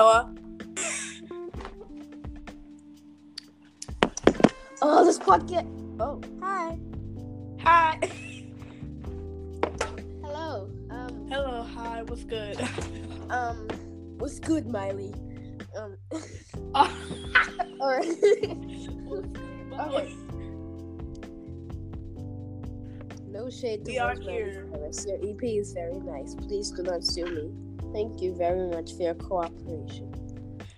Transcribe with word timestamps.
Hello? 0.00 0.30
Oh, 4.80 5.04
this 5.04 5.18
podcast. 5.18 5.68
Oh, 6.00 6.22
hi. 6.40 6.78
Hi. 7.60 7.98
Hello. 10.24 10.70
Um, 10.88 11.28
Hello, 11.28 11.66
hi, 11.74 12.00
what's 12.04 12.24
good? 12.24 12.56
um, 13.28 13.68
what's 14.16 14.40
good, 14.40 14.66
Miley? 14.66 15.12
Um, 15.76 15.98
Oh. 16.74 16.88
or 17.82 17.98
okay. 18.00 18.56
No 23.28 23.50
shade 23.50 23.82
We 23.84 23.98
are 23.98 24.14
here. 24.18 24.66
Your 25.06 25.18
EP 25.18 25.42
is 25.44 25.74
very 25.74 26.00
nice. 26.00 26.34
Please 26.36 26.70
do 26.70 26.84
not 26.84 27.04
sue 27.04 27.26
me. 27.26 27.69
Thank 27.92 28.20
you 28.22 28.34
very 28.34 28.68
much 28.68 28.94
for 28.94 29.02
your 29.02 29.14
cooperation. 29.14 30.12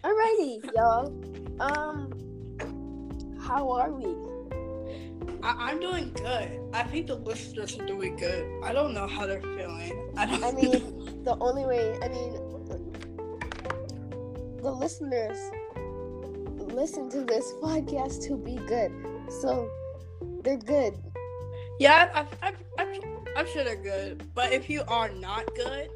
Alrighty, 0.03 0.65
y'all. 0.75 1.12
Um, 1.61 2.11
how 3.41 3.70
are 3.70 3.93
we? 3.93 4.07
I- 5.43 5.70
I'm 5.70 5.80
doing 5.80 6.12
good. 6.15 6.61
I 6.73 6.83
think 6.84 7.06
the 7.09 7.17
listeners 7.17 7.79
are 7.79 7.87
doing 7.87 8.17
good. 8.17 8.47
I 8.65 8.73
don't 8.73 8.95
know 8.95 9.06
how 9.06 9.27
they're 9.27 9.41
feeling. 9.43 10.12
I 10.17 10.27
don't 10.27 10.43
I 10.43 10.53
mean, 10.61 11.23
the 11.25 11.37
only 11.41 11.65
way, 11.67 11.98
I 12.03 12.09
mean, 12.09 12.33
the 14.62 14.70
listeners 14.73 15.39
listen 16.73 17.11
to 17.11 17.25
this 17.25 17.53
podcast 17.62 18.27
to 18.29 18.37
be 18.37 18.56
good. 18.67 18.92
So 19.41 19.69
they're 20.42 20.56
good. 20.56 20.95
Yeah, 21.79 22.11
I, 22.15 22.48
I, 22.48 22.53
I, 22.79 23.01
I'm 23.37 23.47
sure 23.47 23.64
they're 23.64 23.77
good. 23.77 24.33
But 24.34 24.53
if 24.53 24.70
you 24.70 24.83
are 24.89 25.08
not 25.11 25.55
good, 25.55 25.89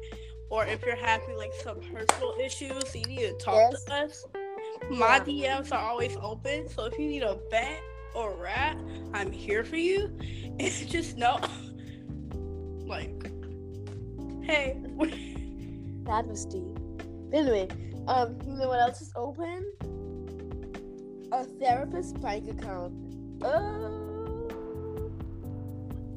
or 0.49 0.65
if 0.65 0.85
you're 0.85 0.95
having 0.95 1.35
like 1.37 1.53
some 1.63 1.79
personal 1.81 2.33
issues, 2.43 2.95
you 2.95 3.03
need 3.05 3.19
to 3.19 3.33
talk 3.33 3.71
Yes. 3.71 3.83
to 3.85 3.93
us. 3.93 4.25
My 4.89 5.19
DMs 5.19 5.71
are 5.71 5.79
always 5.89 6.15
open, 6.21 6.69
so 6.69 6.85
if 6.85 6.97
you 6.97 7.07
need 7.07 7.23
a 7.23 7.37
vent 7.49 7.79
or 8.15 8.33
rap, 8.41 8.77
I'm 9.13 9.31
here 9.31 9.63
for 9.63 9.77
you. 9.77 10.09
And 10.59 10.71
just 10.89 11.17
know, 11.17 11.39
like, 12.85 13.29
hey, 14.43 14.77
That 16.05 16.25
was 16.25 16.45
deep. 16.45 16.79
Anyway, 17.33 17.67
um, 18.07 18.37
you 18.47 18.53
know 18.53 18.69
what 18.69 18.79
else 18.79 19.01
is 19.01 19.11
open? 19.15 19.65
A 21.33 21.43
therapist 21.43 22.19
bank 22.21 22.49
account. 22.49 22.93
Oh. 23.43 25.11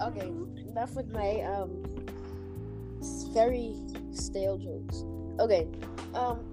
Okay, 0.01 0.31
enough 0.69 0.95
with 0.95 1.11
my 1.13 1.41
um 1.43 1.83
very 3.35 3.75
stale 4.13 4.59
jokes. 4.59 5.05
Okay, 5.39 5.67
um, 6.15 6.51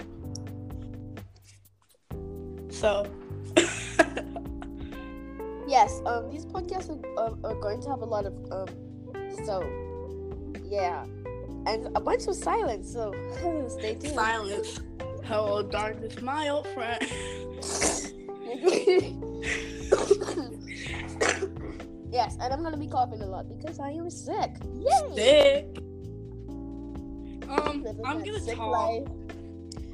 so. 2.69 3.05
yes, 5.67 6.01
um, 6.05 6.29
these 6.29 6.45
podcasts 6.45 6.89
are, 6.89 6.99
are, 7.17 7.33
are 7.43 7.55
going 7.55 7.81
to 7.81 7.89
have 7.89 8.01
a 8.01 8.05
lot 8.05 8.25
of 8.25 8.33
um, 8.51 8.67
so 9.45 9.61
yeah, 10.69 11.05
and 11.65 11.87
a 11.95 11.99
bunch 11.99 12.27
of 12.27 12.35
silence. 12.35 12.91
So 12.91 13.13
stay 13.69 13.95
tuned. 13.95 14.13
Silence. 14.13 14.79
Hello, 15.23 15.61
darkness, 15.61 16.21
my 16.21 16.49
old 16.49 16.67
friend. 16.67 17.01
yes, 22.11 22.37
and 22.39 22.53
I'm 22.53 22.63
gonna 22.63 22.77
be 22.77 22.87
coughing 22.87 23.21
a 23.21 23.25
lot 23.25 23.49
because 23.49 23.79
I 23.79 23.91
am 23.91 24.09
sick. 24.09 24.51
Yay! 24.75 25.15
Sick. 25.15 25.86
Um, 27.49 27.83
Living 27.83 28.05
I'm 28.05 28.23
gonna 28.23 28.39
talk. 28.55 28.57
life. 28.71 29.07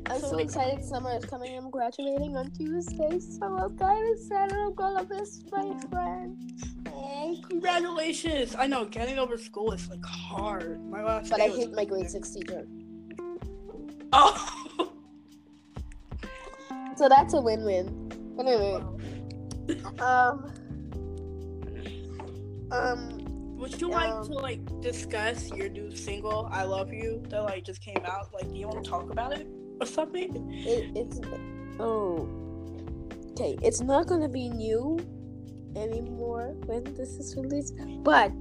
I'm 0.08 0.19
So, 0.19 0.28
so 0.30 0.36
like- 0.36 0.46
excited. 0.46 0.84
Summer 0.84 1.16
is 1.18 1.25
coming. 1.25 1.56
I'm 1.58 1.69
graduating 1.69 2.36
on 2.36 2.52
Tuesday, 2.52 3.19
so 3.19 3.46
I'm 3.46 3.78
kind 3.78 4.06
of 4.08 4.18
excited. 4.18 4.53
I'm 4.58 4.74
gonna 4.74 5.08
miss 5.09 5.41
my 5.52 5.80
friends. 5.90 6.63
Oh, 6.96 7.36
congratulations! 7.50 8.56
I 8.58 8.68
know 8.68 8.86
getting 8.86 9.18
over 9.18 9.38
school 9.38 9.72
is 9.72 9.88
like 9.90 10.03
hard. 10.06 10.84
My 10.90 11.03
last. 11.03 11.30
But 11.30 11.42
I 11.42 11.47
hate 11.47 11.74
my 11.74 11.86
grade 11.86 12.09
six 12.09 12.31
teacher, 12.31 12.68
Oh. 14.12 14.50
so 16.96 17.08
that's 17.09 17.34
a 17.34 17.42
win-win. 17.42 18.09
But 18.36 18.47
anyway, 18.47 18.84
um, 20.00 20.52
um, 22.72 23.12
Would 23.63 23.79
you 23.79 23.90
like 23.90 24.12
Um, 24.12 24.25
to 24.28 24.34
like 24.34 24.59
discuss 24.81 25.50
your 25.53 25.69
new 25.69 25.96
single 25.96 26.50
"I 26.51 26.63
Love 26.63 26.91
You" 26.91 27.24
that 27.29 27.44
like 27.44 27.63
just 27.63 27.79
came 27.79 28.03
out? 28.03 28.28
Like, 28.34 28.51
do 28.51 28.57
you 28.57 28.68
want 28.68 28.84
to 28.84 28.90
talk 28.90 29.09
about 29.09 29.31
it 29.40 29.47
or 29.79 29.88
something? 29.88 30.51
it, 30.51 30.91
it's 30.97 31.22
oh, 31.79 32.28
okay. 33.31 33.57
It's 33.63 33.79
not 33.79 34.07
gonna 34.07 34.28
be 34.28 34.50
new 34.50 35.00
anymore 35.78 36.57
when 36.66 36.84
this 36.94 37.12
is 37.16 37.38
released, 37.38 37.74
but 38.03 38.34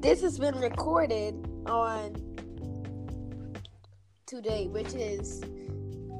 this 0.00 0.22
has 0.22 0.38
been 0.38 0.54
recorded 0.60 1.34
on 1.66 2.14
today, 4.26 4.68
which 4.68 4.94
is 4.94 5.42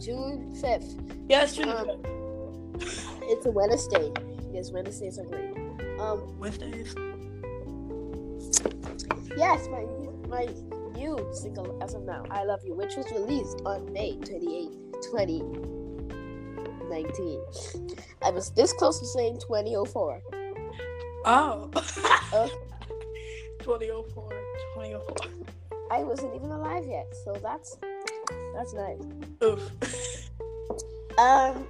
June 0.05 0.53
fifth. 0.57 0.99
Yes, 1.29 1.55
June 1.55 1.69
Um, 1.69 1.87
It's 3.31 3.47
a 3.47 3.53
Wednesday. 3.53 4.11
Yes, 4.53 4.73
Wednesdays 4.73 5.21
are 5.21 5.25
great. 5.25 5.55
Um, 6.01 6.37
Wednesdays. 6.41 6.97
Yes, 9.37 9.69
my 9.69 9.85
my 10.29 10.49
new 10.95 11.29
single 11.33 11.81
as 11.83 11.95
of 11.95 12.03
now, 12.03 12.25
"I 12.31 12.45
Love 12.45 12.61
You," 12.65 12.75
which 12.75 12.97
was 12.97 13.11
released 13.13 13.63
on 13.65 13.91
May 13.93 14.17
28, 14.17 14.71
2019. 15.03 17.43
I 18.23 18.31
was 18.31 18.51
this 18.51 18.73
close 18.73 18.99
to 19.01 19.07
saying 19.07 19.41
2004. 19.41 20.23
Oh. 21.25 21.71
Oh. 22.33 22.49
2004. 23.61 24.31
2004. 24.75 25.17
I 25.91 26.05
wasn't 26.05 26.35
even 26.35 26.51
alive 26.51 26.85
yet, 26.87 27.07
so 27.25 27.33
that's 27.43 27.77
that's 28.55 28.75
nice. 28.75 29.01
Oof. 29.43 29.71
Um, 31.19 31.67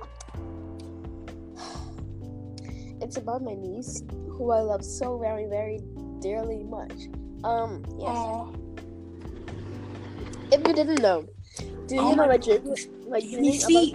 it's 3.01 3.17
about 3.17 3.43
my 3.43 3.55
niece, 3.55 4.03
who 4.29 4.51
I 4.51 4.61
love 4.61 4.85
so 4.85 5.17
very, 5.19 5.47
very 5.47 5.81
dearly 6.21 6.65
much. 6.65 7.09
Um, 7.45 7.85
yes. 7.99 8.27
If 10.53 10.67
you 10.67 10.75
didn't 10.75 11.01
know, 11.01 11.27
do 11.87 11.95
you 11.95 12.01
Oh 12.01 12.11
know 12.15 12.27
my 12.27 12.37
that 12.37 12.43
Junior, 12.43 12.75
like 13.07 13.25
Let 13.25 13.41
me 13.41 13.59
Junior 13.59 13.67
see. 13.67 13.95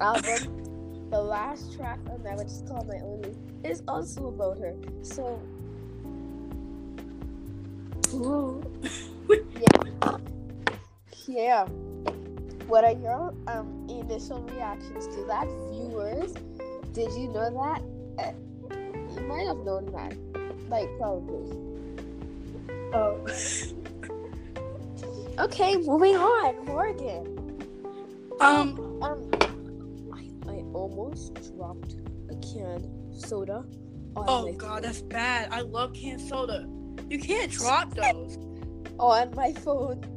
album, 0.00 1.08
the 1.10 1.20
last 1.20 1.76
track 1.76 1.98
on 2.10 2.22
that, 2.22 2.36
which 2.38 2.46
is 2.48 2.62
called 2.68 2.88
My 2.88 3.00
Only, 3.02 3.34
is 3.64 3.82
also 3.88 4.28
about 4.28 4.58
her. 4.58 4.74
So, 5.02 5.40
Ooh. 8.14 8.62
yeah, 9.28 10.16
yeah. 11.26 11.64
What 12.66 12.84
are 12.84 12.92
your 12.92 13.34
um 13.46 13.86
initial 13.88 14.40
reactions 14.42 15.06
to 15.08 15.24
that, 15.26 15.46
viewers? 15.70 16.32
Did 16.92 17.12
you 17.12 17.28
know 17.28 17.50
that? 17.50 17.82
Uh, 18.18 18.32
you 19.14 19.20
might 19.26 19.46
have 19.46 19.58
known 19.58 19.86
that, 19.92 20.16
like 20.68 20.88
probably. 20.98 21.67
Oh. 22.94 23.26
Okay, 25.38 25.76
moving 25.76 26.16
on, 26.16 26.64
Morgan. 26.66 27.38
Um. 28.40 29.00
Um, 29.00 29.30
I, 30.12 30.30
I 30.50 30.64
almost 30.74 31.54
dropped 31.54 31.94
a 32.28 32.34
can 32.36 32.90
soda. 33.16 33.64
On 34.16 34.24
Oh 34.26 34.46
my 34.46 34.52
god, 34.52 34.82
that's 34.82 35.00
bad. 35.00 35.48
I 35.52 35.60
love 35.60 35.94
canned 35.94 36.20
soda. 36.20 36.68
You 37.08 37.20
can't 37.20 37.52
drop 37.52 37.94
those. 37.94 38.36
on 38.98 39.34
my 39.34 39.52
phone. 39.52 40.04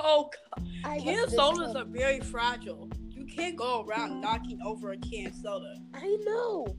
Oh, 0.00 0.30
god. 0.54 0.68
I 0.84 1.00
canned 1.00 1.32
sodas 1.32 1.74
are 1.74 1.84
very 1.84 2.20
fragile. 2.20 2.88
You 3.08 3.24
can't 3.24 3.56
go 3.56 3.84
around 3.84 4.20
knocking 4.20 4.60
over 4.64 4.92
a 4.92 4.96
canned 4.96 5.34
soda. 5.34 5.74
I 5.92 6.16
know. 6.24 6.76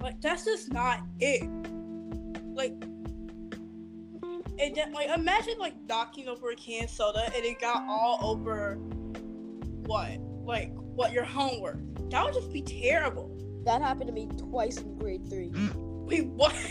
Like 0.00 0.20
that's 0.20 0.44
just 0.44 0.72
not 0.72 1.00
it. 1.18 1.42
Like, 2.54 2.74
it 4.62 4.74
just, 4.76 4.92
like 4.92 5.08
imagine 5.08 5.54
like 5.58 5.74
knocking 5.88 6.28
over 6.28 6.50
a 6.50 6.56
canned 6.56 6.90
soda 6.90 7.24
and 7.34 7.44
it 7.44 7.60
got 7.60 7.82
all 7.88 8.18
over 8.22 8.76
what, 9.86 10.18
like 10.44 10.70
what 10.74 11.12
your 11.12 11.24
homework. 11.24 11.78
That 12.10 12.24
would 12.24 12.34
just 12.34 12.52
be 12.52 12.62
terrible. 12.62 13.30
That 13.64 13.80
happened 13.82 14.08
to 14.08 14.12
me 14.12 14.28
twice 14.36 14.78
in 14.78 14.96
grade 14.98 15.28
three. 15.28 15.50
Wait, 15.74 16.26
what? 16.26 16.54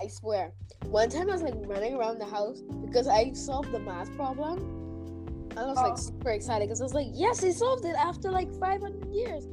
I 0.00 0.08
swear. 0.08 0.52
One 0.86 1.08
time 1.10 1.28
I 1.28 1.32
was 1.32 1.42
like 1.42 1.54
running 1.56 1.94
around 1.94 2.18
the 2.18 2.26
house 2.26 2.60
because 2.84 3.08
I 3.08 3.32
solved 3.32 3.72
the 3.72 3.78
math 3.78 4.14
problem. 4.16 4.74
I 5.56 5.64
was 5.64 5.76
like 5.76 5.94
Oh. 5.94 5.96
super 5.96 6.30
excited 6.30 6.68
because 6.68 6.80
I 6.80 6.84
was 6.84 6.94
like, 6.94 7.08
yes, 7.12 7.42
I 7.42 7.50
solved 7.50 7.84
it 7.84 7.96
after 7.96 8.30
like 8.30 8.52
500 8.60 9.12
years. 9.12 9.44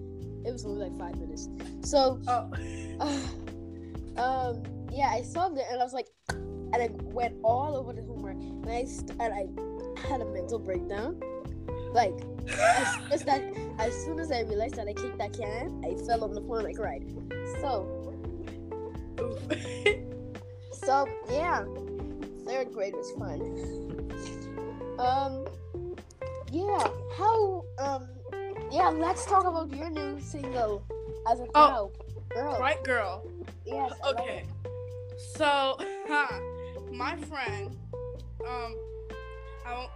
It 0.46 0.52
was 0.52 0.66
only 0.66 0.88
like 0.88 0.98
five 1.00 1.18
minutes. 1.18 1.50
So, 1.82 2.20
oh, 2.28 2.52
um, 4.18 4.64
yeah, 4.96 5.10
I 5.10 5.22
solved 5.24 5.58
it 5.58 5.66
and 5.70 5.82
I 5.82 5.84
was 5.84 5.94
like, 5.94 6.08
and 6.30 6.76
I 6.76 6.90
went 7.04 7.36
all 7.44 7.76
over 7.76 7.92
the 7.94 8.02
homework 8.02 8.38
and 8.38 8.70
I 8.70 8.86
st- 8.86 9.12
and 9.20 9.34
I 9.34 10.08
had 10.08 10.22
a 10.22 10.26
mental 10.26 10.58
breakdown. 10.58 11.20
Like 11.92 12.14
as, 12.50 12.98
as 13.12 13.24
that 13.26 13.44
as 13.78 13.94
soon 14.06 14.20
as 14.20 14.32
I 14.32 14.42
realized 14.42 14.76
that 14.76 14.88
I 14.88 14.94
kicked 14.94 15.18
that 15.18 15.34
can, 15.34 15.84
I 15.86 15.96
fell 16.06 16.24
on 16.24 16.34
the 16.34 16.42
floor 16.42 16.60
and 16.60 16.68
I 16.70 16.74
cried. 16.74 17.04
So 17.60 17.92
so 20.72 21.08
yeah, 21.30 21.66
third 22.46 22.72
grade 22.74 22.94
was 22.96 23.12
fun. 23.20 23.42
Um, 24.98 25.46
yeah. 26.52 26.88
How 27.18 27.66
um, 27.80 28.08
yeah. 28.72 28.90
Let's 28.90 29.26
talk 29.26 29.46
about 29.46 29.76
your 29.76 29.90
new 29.90 30.20
single 30.22 30.84
as 31.30 31.40
a 31.42 31.48
Oh, 31.54 31.92
girl. 32.34 32.44
Girl. 32.44 32.60
right, 32.60 32.82
girl. 32.84 33.30
Yes. 33.66 33.92
I 34.04 34.10
Okay. 34.12 34.44
So, 35.18 35.78
my 36.92 37.16
friend, 37.16 37.76
um, 38.48 38.76
I 39.66 39.74
won't, 39.74 39.92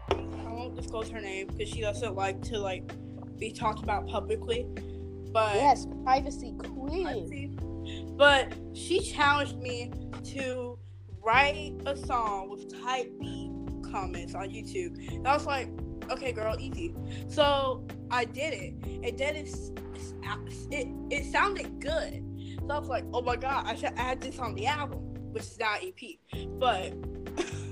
I 0.48 0.52
won't 0.52 0.76
disclose 0.76 1.10
her 1.10 1.22
name 1.22 1.48
because 1.48 1.70
she 1.70 1.82
doesn't 1.82 2.16
like 2.16 2.42
to 2.44 2.58
like 2.60 2.92
be 3.38 3.52
talked 3.52 3.84
about 3.84 4.08
publicly. 4.08 4.68
But 5.32 5.56
Yes, 5.56 5.88
privacy 6.04 6.54
queen. 6.58 7.28
see. 7.28 7.56
But 8.18 8.54
she 8.74 9.00
challenged 9.00 9.58
me 9.58 9.92
to 10.34 10.78
write 11.22 11.74
a 11.86 11.96
song 11.96 12.50
with 12.50 12.82
type 12.84 13.12
beat 13.20 13.52
comments 13.92 14.34
on 14.36 14.50
YouTube. 14.50 14.98
And 15.14 15.28
I 15.28 15.34
was 15.34 15.46
like, 15.46 15.70
okay, 16.10 16.32
girl, 16.32 16.56
easy. 16.60 16.96
So 17.28 17.86
I 18.12 18.26
did 18.26 18.54
it, 18.54 18.74
and 19.08 19.18
then 19.18 19.36
it's, 19.36 19.72
it's 19.94 20.68
it 20.72 20.88
it 21.12 21.32
sounded 21.32 21.80
good. 21.80 22.26
So 22.68 22.76
I 22.76 22.80
was 22.80 22.90
like, 22.90 23.06
oh 23.14 23.22
my 23.22 23.36
god, 23.36 23.66
I 23.68 23.76
should 23.76 23.94
add 23.98 24.22
this 24.22 24.40
on 24.40 24.56
the 24.56 24.66
album, 24.68 25.09
which 25.32 25.44
is 25.44 25.60
not 25.60 25.84
EP. 25.84 26.18
But 26.60 26.94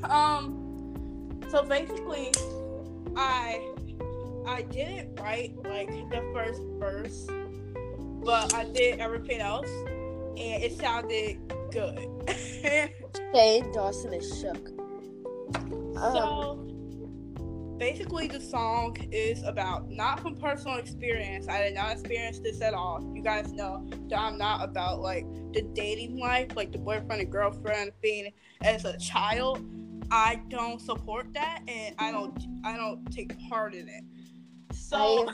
um, 0.10 1.42
so 1.50 1.64
basically, 1.64 2.32
I 3.16 3.74
I 4.46 4.62
didn't 4.64 5.20
write 5.20 5.56
like 5.64 5.90
the 6.10 6.30
first 6.34 6.62
verse, 6.80 7.28
but 8.24 8.54
I 8.54 8.66
did 8.66 9.00
everything 9.00 9.40
else, 9.40 9.70
and 9.70 10.64
it 10.64 10.78
sounded 10.78 11.38
good. 11.72 12.08
Shane 13.34 13.72
Dawson 13.74 14.14
is 14.14 14.40
shook. 14.40 14.70
Um, 15.98 16.14
so 16.14 16.77
basically, 17.78 18.28
the 18.28 18.40
song 18.40 18.98
is 19.12 19.44
about 19.44 19.90
not 19.90 20.20
from 20.20 20.36
personal 20.36 20.78
experience. 20.78 21.48
I 21.48 21.62
did 21.64 21.76
not 21.76 21.92
experience 21.92 22.40
this 22.40 22.62
at 22.62 22.74
all. 22.74 23.12
You 23.16 23.22
guys 23.22 23.52
know 23.52 23.88
that 24.10 24.20
I'm 24.20 24.38
not 24.38 24.64
about 24.64 25.00
like 25.02 25.26
the 25.54 25.62
dating 25.74 26.18
life, 26.18 26.56
like 26.56 26.72
the 26.72 26.78
boyfriend 26.78 27.22
and 27.22 27.32
girlfriend 27.32 27.92
thing 28.02 28.32
as 28.62 28.86
a 28.86 28.98
child. 28.98 29.66
I 30.12 30.42
don't 30.48 30.80
support 30.82 31.34
that, 31.34 31.62
and 31.68 31.96
I 32.00 32.12
don't 32.12 32.38
I 32.64 32.76
don't 32.78 33.06
take 33.12 33.36
part 33.50 33.74
in 33.74 33.88
it. 33.90 34.04
So 34.74 35.30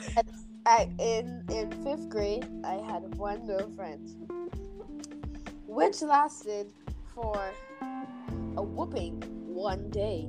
I, 0.66 0.90
in 0.98 1.44
in 1.50 1.70
fifth 1.84 2.08
grade, 2.08 2.46
I 2.64 2.74
had 2.74 3.14
one 3.14 3.46
girlfriend, 3.46 4.10
which 5.66 6.02
lasted 6.02 6.72
for 7.14 7.52
a 8.56 8.62
whooping 8.62 9.22
one 9.46 9.90
day. 9.90 10.28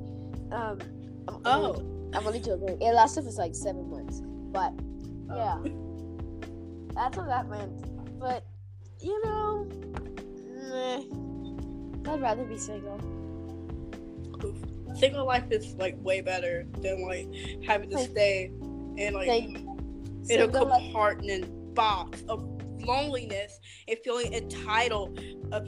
Um, 0.52 0.80
Oh. 1.46 1.95
I'm 2.16 2.26
only 2.26 2.40
joking. 2.40 2.82
It 2.82 2.94
lasted 2.94 3.26
for 3.26 3.32
like 3.32 3.54
seven 3.56 3.90
months, 3.90 4.22
but 4.52 4.74
oh. 5.30 5.36
yeah, 5.36 5.58
that's 6.94 7.18
what 7.18 7.28
that 7.28 7.50
meant. 7.50 8.20
But 8.20 8.46
you 9.02 9.22
know, 9.24 9.68
meh, 10.70 12.12
I'd 12.12 12.22
rather 12.22 12.46
be 12.46 12.58
single. 12.58 13.00
single 14.98 15.26
life 15.26 15.44
is 15.52 15.76
like 15.76 15.96
way 16.02 16.22
better 16.22 16.66
than 16.80 17.06
like 17.06 17.28
having 17.66 17.90
to 17.90 17.98
Like- 17.98 18.10
stay 18.10 18.52
in 18.98 19.14
like 19.14 19.28
Like, 19.28 19.58
in 20.30 20.42
a 20.42 20.48
compartment 20.48 21.76
box 21.76 22.24
of 22.30 22.44
loneliness 22.80 23.60
and 23.88 23.98
feeling 24.04 24.34
entitled 24.34 25.20
of 25.52 25.68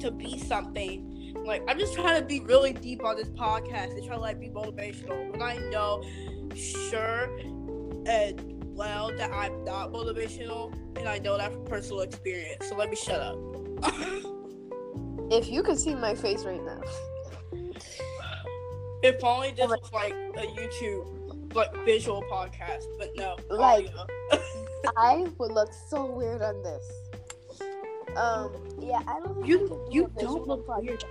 to 0.00 0.10
be 0.10 0.38
something. 0.38 1.07
Like 1.34 1.62
I'm 1.68 1.78
just 1.78 1.94
trying 1.94 2.20
to 2.20 2.26
be 2.26 2.40
really 2.40 2.72
deep 2.72 3.04
on 3.04 3.16
this 3.16 3.28
podcast 3.30 3.92
and 3.92 4.04
try 4.04 4.16
to 4.16 4.20
like 4.20 4.40
be 4.40 4.48
motivational. 4.48 5.32
But 5.32 5.42
I 5.42 5.56
know 5.70 6.02
sure 6.54 7.30
and 8.06 8.64
well 8.74 9.10
that 9.16 9.32
I'm 9.32 9.64
not 9.64 9.92
motivational 9.92 10.72
and 10.96 11.08
I 11.08 11.18
know 11.18 11.36
that 11.36 11.52
from 11.52 11.64
personal 11.64 12.00
experience. 12.00 12.68
So 12.68 12.76
let 12.76 12.90
me 12.90 12.96
shut 12.96 13.20
up. 13.20 13.36
if 15.30 15.48
you 15.48 15.62
could 15.62 15.78
see 15.78 15.94
my 15.94 16.14
face 16.14 16.44
right 16.44 16.62
now, 16.64 16.80
if 19.02 19.22
only 19.22 19.50
this 19.52 19.66
oh 19.66 19.68
was 19.68 19.92
like 19.92 20.12
a 20.12 20.46
YouTube 20.46 21.54
like 21.54 21.74
visual 21.84 22.22
podcast, 22.30 22.84
but 22.98 23.10
no. 23.16 23.36
Like- 23.50 23.88
I 24.96 25.26
would 25.38 25.52
look 25.52 25.70
so 25.88 26.06
weird 26.06 26.40
on 26.42 26.62
this. 26.62 27.07
Um, 28.18 28.50
yeah, 28.80 29.00
I 29.06 29.20
don't 29.20 29.46
You 29.46 29.86
you 29.90 30.10
don't 30.18 30.46
look 30.46 30.66
podcast. 30.66 30.82
weird. 30.82 31.04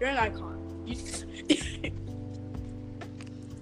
You're 0.00 0.10
an 0.10 0.16
icon. 0.16 0.82
You, 0.86 0.96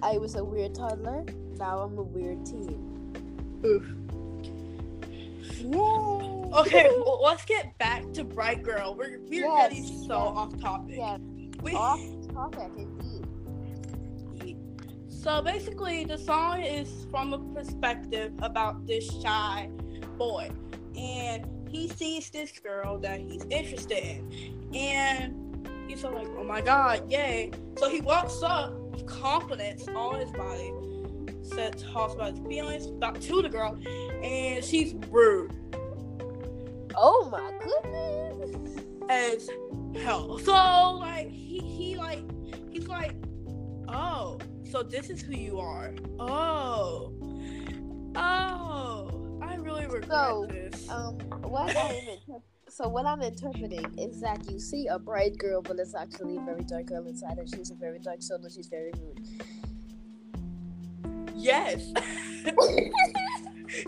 I 0.01 0.17
was 0.17 0.35
a 0.35 0.43
weird 0.43 0.75
toddler. 0.75 1.25
Now 1.57 1.79
I'm 1.79 1.97
a 1.97 2.03
weird 2.03 2.45
teen. 2.45 3.13
Oof. 3.65 3.85
Yay! 5.59 6.59
Okay, 6.59 6.89
well, 7.05 7.21
let's 7.23 7.43
get 7.45 7.77
back 7.77 8.11
to 8.13 8.23
Bright 8.23 8.61
Girl. 8.63 8.95
We're 8.95 9.19
we're 9.29 9.45
Yes, 9.45 9.69
getting 9.73 9.85
so 10.07 10.17
yes. 10.17 10.33
off 10.35 10.59
topic. 10.61 10.95
Yeah, 10.97 11.17
We- 11.61 11.73
off 11.73 12.01
topic 12.33 12.71
indeed. 12.77 13.25
So 15.09 15.41
basically, 15.41 16.05
the 16.05 16.17
song 16.19 16.61
is 16.61 17.07
from 17.09 17.33
a 17.33 17.39
perspective 17.55 18.31
about 18.43 18.85
this 18.85 19.09
shy 19.23 19.69
boy, 20.17 20.51
and 20.95 21.47
he 21.75 21.87
sees 21.89 22.29
this 22.29 22.51
girl 22.59 22.97
that 22.99 23.19
he's 23.19 23.45
interested 23.49 24.03
in, 24.03 24.75
and 24.75 25.67
he's 25.87 26.03
like, 26.03 26.27
"Oh 26.37 26.43
my 26.43 26.61
god, 26.61 27.11
yay!" 27.11 27.51
So 27.77 27.89
he 27.89 28.01
walks 28.01 28.41
up 28.43 28.73
with 28.91 29.05
confidence 29.05 29.87
on 29.89 30.19
his 30.19 30.31
body, 30.31 30.71
says 31.41 31.83
talks 31.83 32.13
about 32.13 32.35
his 32.35 32.47
feelings 32.47 32.85
about 32.87 33.21
to 33.21 33.41
the 33.41 33.49
girl, 33.49 33.77
and 34.23 34.63
she's 34.63 34.93
rude 35.11 35.51
Oh 36.97 37.27
my 37.29 37.51
goodness! 37.61 38.79
as 39.09 39.49
hell. 40.01 40.37
So 40.39 40.53
like 40.99 41.29
he 41.29 41.59
he 41.59 41.97
like 41.97 42.23
he's 42.71 42.87
like, 42.87 43.15
oh, 43.87 44.39
so 44.69 44.81
this 44.83 45.09
is 45.09 45.21
who 45.21 45.33
you 45.33 45.59
are. 45.59 45.93
Oh, 46.19 47.13
oh, 48.15 48.64
really 49.85 49.99
regret 50.01 50.09
So, 50.29 50.47
this. 50.49 50.89
Um, 50.89 51.15
what 51.49 51.75
I'm 51.75 51.95
inter- 51.95 52.43
so 52.67 52.87
what 52.89 53.05
I'm 53.05 53.21
interpreting 53.21 53.97
is 53.97 54.19
that 54.21 54.49
you 54.51 54.59
see 54.59 54.87
a 54.87 54.99
bright 54.99 55.37
girl, 55.37 55.61
but 55.61 55.77
it's 55.79 55.95
actually 55.95 56.37
a 56.37 56.41
very 56.41 56.63
dark 56.63 56.87
girl 56.87 57.05
inside, 57.07 57.37
and 57.37 57.47
she's 57.49 57.71
a 57.71 57.75
very 57.75 57.99
dark 57.99 58.21
soul, 58.21 58.39
and 58.43 58.51
she's 58.51 58.67
very 58.67 58.91
rude. 58.99 59.19
yes. 61.35 61.91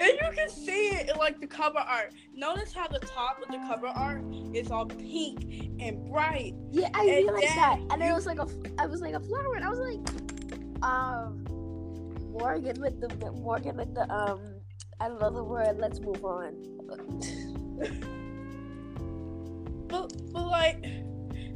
And 0.02 0.12
you 0.22 0.30
can 0.36 0.50
see 0.50 0.88
it 0.90 1.10
in 1.10 1.16
like 1.18 1.40
the 1.40 1.48
cover 1.48 1.78
art. 1.78 2.14
Notice 2.34 2.74
how 2.74 2.88
the 2.88 3.00
top 3.00 3.38
of 3.42 3.50
the 3.50 3.58
cover 3.68 3.88
art 3.88 4.22
is 4.54 4.70
all 4.72 4.86
pink 4.86 5.72
and 5.80 6.10
bright. 6.10 6.56
Yeah, 6.72 6.90
I 6.94 7.04
And 7.06 7.10
realized 7.28 7.48
that, 7.56 7.80
and 7.92 8.02
it 8.04 8.12
was 8.12 8.26
like 8.26 8.40
a, 8.40 8.48
I 8.80 8.86
was 8.88 9.02
like 9.02 9.14
a 9.14 9.20
flower, 9.20 9.56
and 9.56 9.64
I 9.64 9.70
was 9.70 9.80
like, 9.80 10.84
um, 10.84 11.46
Morgan 12.32 12.82
with 12.82 13.00
the 13.00 13.32
Morgan 13.34 13.78
with 13.78 13.94
the 13.94 14.12
um, 14.14 14.42
I 15.00 15.08
don't 15.08 15.22
know 15.22 15.30
the 15.30 15.44
word. 15.44 15.78
Let's 15.80 16.00
move 16.00 16.24
on. 16.26 18.14
But, 19.88 20.12
but 20.34 20.46
like, 20.46 20.86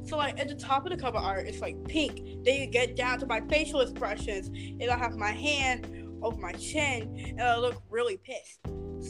so 0.04 0.18
like 0.18 0.40
at 0.40 0.48
the 0.48 0.56
top 0.56 0.86
of 0.86 0.92
the 0.92 0.98
cover 0.98 1.18
art, 1.18 1.48
it's 1.48 1.60
like 1.60 1.76
pink. 1.88 2.22
Then 2.46 2.62
you 2.62 2.68
get 2.68 2.96
down 2.96 3.20
to 3.20 3.26
my 3.26 3.42
facial 3.42 3.82
expressions, 3.82 4.48
and 4.48 4.90
I 4.90 4.98
have 4.98 5.16
my 5.16 5.32
hand 5.32 5.86
over 6.22 6.38
my 6.38 6.54
chin, 6.54 7.34
and 7.38 7.42
I 7.42 7.58
look 7.58 7.82
really 7.90 8.18
pissed. 8.18 8.60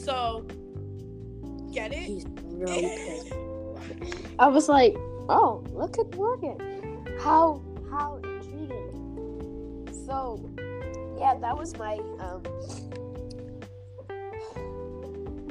So, 0.04 0.46
get 1.72 1.92
it? 1.92 1.98
He's 1.98 2.26
really 2.44 2.96
pissed. 2.96 3.32
I 4.38 4.48
was 4.48 4.68
like, 4.68 4.94
oh, 5.28 5.64
look 5.70 5.98
at 5.98 6.14
Morgan. 6.16 6.58
How 7.20 7.62
how 7.90 8.16
intriguing. 8.16 9.88
So, 10.06 10.50
yeah, 11.18 11.34
that 11.40 11.56
was 11.56 11.76
my 11.76 11.94
um 12.18 12.42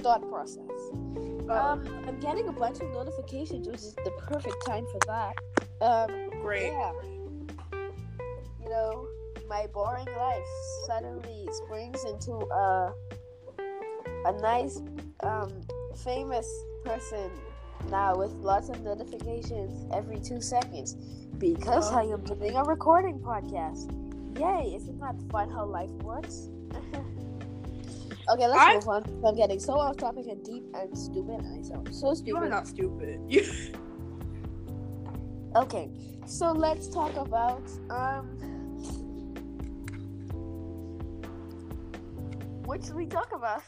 thought 0.01 0.27
process. 0.29 0.69
Um, 1.49 1.83
I'm 2.07 2.19
getting 2.19 2.47
a 2.47 2.51
bunch 2.53 2.79
of 2.79 2.89
notifications, 2.91 3.67
which 3.67 3.77
is 3.77 3.95
the 4.05 4.11
perfect 4.27 4.55
time 4.65 4.85
for 4.91 4.99
that. 5.07 5.35
Um, 5.81 6.29
Great. 6.41 6.71
yeah. 6.71 6.93
You 8.61 8.69
know, 8.69 9.07
my 9.49 9.67
boring 9.73 10.07
life 10.17 10.45
suddenly 10.87 11.47
springs 11.51 12.03
into 12.05 12.33
a 12.33 12.93
a 14.25 14.33
nice, 14.39 14.79
um, 15.23 15.49
famous 16.03 16.47
person 16.85 17.31
now 17.89 18.15
with 18.15 18.31
lots 18.33 18.69
of 18.69 18.79
notifications 18.81 19.91
every 19.93 20.19
two 20.19 20.39
seconds 20.39 20.93
because 21.39 21.91
Oh. 21.91 21.97
I 21.97 22.03
am 22.03 22.23
doing 22.23 22.55
a 22.55 22.63
recording 22.63 23.19
podcast. 23.19 23.89
Yay! 24.39 24.75
Isn't 24.75 24.99
that 24.99 25.15
fun 25.31 25.49
how 25.49 25.65
life 25.65 25.89
works? 26.03 26.47
okay, 28.31 28.47
let's 28.47 28.59
I- 28.59 28.73
move 28.75 28.87
on. 28.87 29.23
I'm 29.25 29.35
getting 29.35 29.59
so 29.59 29.73
off 29.73 29.97
topic 29.97 30.25
and 30.27 30.43
deep 30.43 30.63
and 30.73 30.97
stupid, 30.97 31.39
and 31.39 31.65
I 31.65 31.67
sound 31.67 31.93
so 31.93 32.13
stupid. 32.13 32.49
not 32.49 32.67
stupid. 32.67 33.19
Okay, 35.53 35.89
so 36.25 36.53
let's 36.53 36.87
talk 36.87 37.13
about 37.17 37.61
um. 37.89 38.37
What 42.63 42.85
should 42.85 42.95
we 42.95 43.05
talk 43.05 43.33
about? 43.35 43.63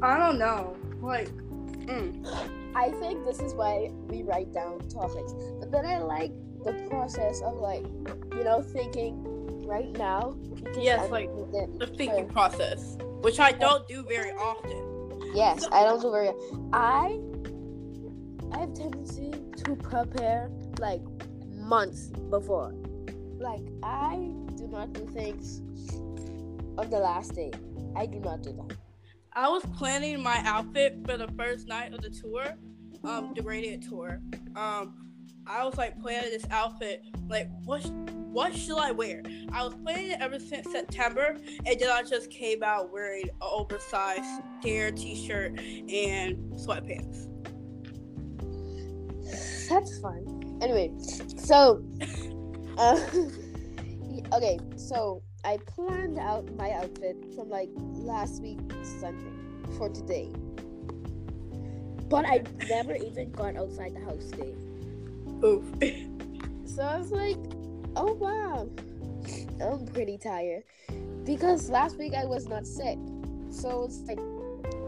I 0.00 0.18
don't 0.18 0.38
know. 0.38 0.76
Like, 1.02 1.28
mm. 1.28 2.24
I 2.76 2.92
think 2.92 3.24
this 3.24 3.40
is 3.40 3.54
why 3.54 3.90
we 4.06 4.22
write 4.22 4.52
down 4.52 4.78
topics. 4.88 5.34
But 5.58 5.72
then 5.72 5.84
I 5.84 5.98
like 5.98 6.30
the 6.64 6.74
process 6.88 7.42
of 7.42 7.56
like, 7.56 7.84
you 8.36 8.44
know, 8.44 8.62
thinking 8.62 9.66
right 9.66 9.90
now. 9.98 10.36
Yes, 10.78 11.10
like, 11.10 11.28
the 11.78 11.88
thinking 11.96 12.28
process, 12.28 12.96
which 13.22 13.38
I 13.40 13.52
don't 13.52 13.86
do 13.88 14.04
very 14.04 14.32
often. 14.32 15.30
Yes, 15.34 15.66
I 15.72 15.84
don't 15.84 16.00
do 16.00 16.10
very. 16.10 16.30
I 16.72 17.20
I 18.52 18.60
have 18.60 18.74
tendency 18.74 19.30
to 19.64 19.76
prepare 19.76 20.50
like 20.78 21.02
months 21.50 22.08
before. 22.30 22.74
Like 23.38 23.62
I 23.82 24.16
do 24.56 24.66
not 24.66 24.92
do 24.92 25.06
things 25.06 25.60
on 26.78 26.90
the 26.90 26.98
last 26.98 27.34
day. 27.34 27.52
I 27.96 28.06
do 28.06 28.18
not 28.20 28.42
do 28.42 28.52
that. 28.52 28.76
I 29.32 29.48
was 29.48 29.64
planning 29.76 30.20
my 30.22 30.42
outfit 30.44 30.98
for 31.06 31.16
the 31.16 31.28
first 31.38 31.68
night 31.68 31.94
of 31.94 32.00
the 32.02 32.10
tour, 32.10 32.46
um, 33.04 33.32
the 33.36 33.42
Radiant 33.42 33.88
tour. 33.88 34.20
Um, 34.56 35.10
I 35.46 35.64
was 35.64 35.76
like 35.76 36.00
planning 36.00 36.30
this 36.30 36.46
outfit, 36.50 37.04
like 37.28 37.48
what, 37.64 37.88
what 38.32 38.54
should 38.54 38.78
I 38.78 38.92
wear? 38.92 39.22
I 39.52 39.64
was 39.64 39.74
planning 39.82 40.12
it 40.12 40.20
ever 40.20 40.38
since 40.38 40.70
September, 40.70 41.36
and 41.66 41.80
then 41.80 41.90
I 41.90 42.02
just 42.02 42.30
came 42.30 42.62
out 42.62 42.92
wearing 42.92 43.24
an 43.24 43.30
oversized 43.40 44.42
Dare 44.62 44.92
t-shirt 44.92 45.58
and 45.58 46.36
sweatpants. 46.54 47.26
That's 49.68 49.98
fun. 50.00 50.58
Anyway, 50.60 50.92
so 51.36 51.84
uh, 52.78 53.00
okay, 54.34 54.58
so 54.76 55.22
I 55.44 55.58
planned 55.66 56.18
out 56.18 56.54
my 56.56 56.70
outfit 56.72 57.16
from 57.34 57.48
like 57.48 57.70
last 57.76 58.42
week 58.42 58.58
Sunday 58.82 59.32
for 59.76 59.88
today. 59.88 60.30
But 62.08 62.26
I 62.26 62.42
never 62.68 62.96
even 62.96 63.30
got 63.30 63.56
outside 63.56 63.94
the 63.94 64.00
house 64.00 64.30
today. 64.30 64.54
Oof. 65.44 65.64
So 66.66 66.82
I 66.82 66.98
was 66.98 67.10
like, 67.10 67.36
oh 67.96 68.12
wow. 68.14 68.68
I'm 69.60 69.86
pretty 69.86 70.18
tired. 70.18 70.64
Because 71.24 71.68
last 71.70 71.98
week 71.98 72.14
I 72.14 72.24
was 72.24 72.48
not 72.48 72.66
sick. 72.66 72.98
So 73.50 73.84
it's 73.84 74.00
like, 74.08 74.18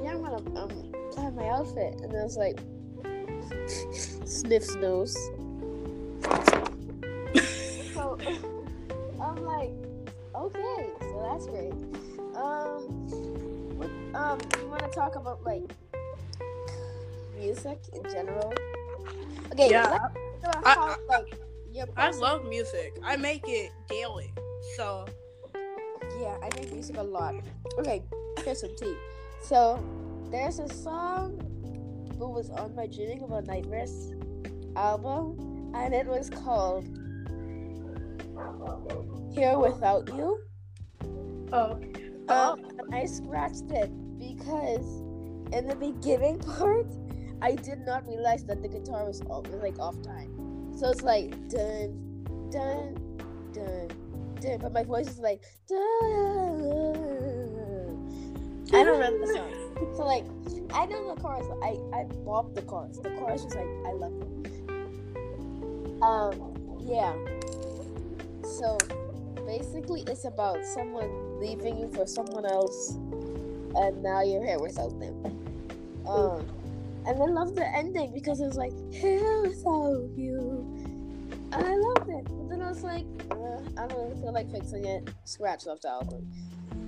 yeah, 0.02 0.12
I'm 0.12 0.23
gonna 0.23 0.61
um, 0.61 0.92
plan 1.12 1.35
my 1.37 1.49
outfit. 1.49 2.00
And 2.02 2.16
I 2.16 2.23
was 2.25 2.37
like, 2.37 2.59
sniffs 4.26 4.75
nose. 4.76 5.14
So 7.94 8.18
I'm 9.21 9.44
like, 9.44 9.73
okay, 10.35 10.90
so 11.00 11.28
that's 11.30 11.47
great. 11.47 11.73
Um, 12.35 12.82
what, 13.76 13.90
um, 14.14 14.38
you 14.59 14.68
want 14.68 14.82
to 14.82 14.88
talk 14.88 15.16
about 15.16 15.44
like 15.44 15.71
music 17.38 17.78
in 17.92 18.02
general? 18.11 18.52
Okay, 19.52 19.71
Yeah, 19.71 19.90
let's 19.90 20.54
talk 20.54 20.62
about 20.62 20.66
I- 20.66 20.75
how, 20.75 20.97
like 21.09 21.35
I 21.97 22.11
love 22.11 22.45
music. 22.45 22.99
I 23.02 23.17
make 23.17 23.43
it 23.47 23.73
daily, 23.88 24.33
so 24.76 25.07
Yeah, 26.21 26.37
I 26.43 26.49
make 26.57 26.73
music 26.73 26.97
a 26.99 27.02
lot. 27.02 27.35
Okay, 27.79 28.02
here's 28.45 28.61
some 28.61 28.75
tea. 28.76 28.95
So 29.43 29.83
there's 30.31 30.59
a 30.59 30.69
song 30.69 31.38
that 32.19 32.26
was 32.29 32.50
on 32.50 32.75
my 32.75 32.87
Dreaming 32.87 33.23
About 33.23 33.47
Nightmares 33.47 34.12
album, 34.76 35.73
and 35.75 35.95
it 35.95 36.07
was 36.07 36.31
called 36.31 36.85
Here 39.33 39.59
Without 39.59 40.09
You. 40.09 40.38
oh, 41.52 41.81
Um, 42.29 42.61
I 42.93 43.05
scratched 43.07 43.71
it 43.71 43.91
because 44.19 44.87
in 45.52 45.67
the 45.67 45.76
beginning 45.76 46.38
part, 46.59 46.87
I 47.41 47.55
did 47.57 47.81
not 47.81 48.07
realize 48.07 48.45
that 48.45 48.62
the 48.62 48.69
guitar 48.69 49.07
was 49.07 49.23
off, 49.23 49.47
was 49.49 49.62
like 49.62 49.79
off 49.79 50.00
time. 50.02 50.41
So 50.76 50.91
it's 50.91 51.02
like 51.02 51.31
dun 51.49 52.25
dun 52.50 52.95
dun 53.52 53.88
dun, 54.41 54.59
but 54.59 54.73
my 54.73 54.83
voice 54.83 55.09
is 55.09 55.19
like 55.19 55.43
dun. 55.69 55.79
I 58.73 58.85
don't 58.85 58.99
remember 58.99 59.26
the 59.26 59.35
song. 59.35 59.52
So 59.97 60.05
like, 60.05 60.25
I 60.73 60.87
know 60.87 61.14
the 61.14 61.21
chorus. 61.21 61.47
I 61.62 61.71
I 61.97 62.05
bopped 62.25 62.55
the 62.55 62.62
chorus. 62.62 62.99
The 62.99 63.11
chorus 63.11 63.43
was 63.43 63.55
like, 63.55 63.67
I 63.85 63.93
love 63.93 64.12
it. 64.23 64.26
Um, 66.02 66.79
yeah. 66.81 67.14
So 68.45 68.79
basically, 69.45 70.02
it's 70.07 70.25
about 70.25 70.64
someone 70.64 71.41
leaving 71.41 71.79
you 71.79 71.88
for 71.93 72.07
someone 72.07 72.47
else, 72.47 72.95
and 73.75 74.02
now 74.02 74.23
you're 74.23 74.45
here 74.45 74.59
without 74.61 74.99
them. 74.99 75.25
Um, 76.07 76.47
and 77.06 77.21
I 77.21 77.26
love 77.26 77.54
the 77.54 77.66
ending 77.76 78.12
because 78.14 78.40
it 78.40 78.47
was 78.47 78.56
like 78.56 78.73
here 78.92 79.42
without 79.42 80.09
you, 80.16 80.64
and 81.52 81.66
I 81.66 81.75
loved 81.75 82.09
it. 82.09 82.25
But 82.25 82.49
then 82.49 82.62
I 82.62 82.68
was 82.68 82.82
like, 82.82 83.06
uh, 83.30 83.82
I 83.82 83.87
don't 83.87 84.09
really 84.09 84.21
feel 84.21 84.32
like 84.32 84.50
fixing 84.50 84.85
it. 84.85 85.11
Scratch 85.25 85.64
the 85.64 85.78
album. 85.85 86.30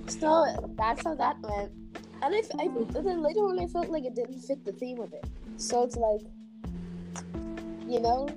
So 0.07 0.73
that's 0.77 1.03
how 1.03 1.15
that 1.15 1.37
went. 1.41 1.71
And 2.21 2.33
I, 2.33 2.41
I, 2.59 2.63
and 2.65 3.07
then 3.07 3.21
later 3.21 3.41
on, 3.41 3.59
I 3.59 3.67
felt 3.67 3.89
like 3.89 4.05
it 4.05 4.15
didn't 4.15 4.39
fit 4.41 4.63
the 4.63 4.71
theme 4.71 4.99
of 4.99 5.13
it. 5.13 5.25
So 5.57 5.83
it's 5.83 5.95
like, 5.95 6.21
you 7.87 7.99
know, 7.99 8.27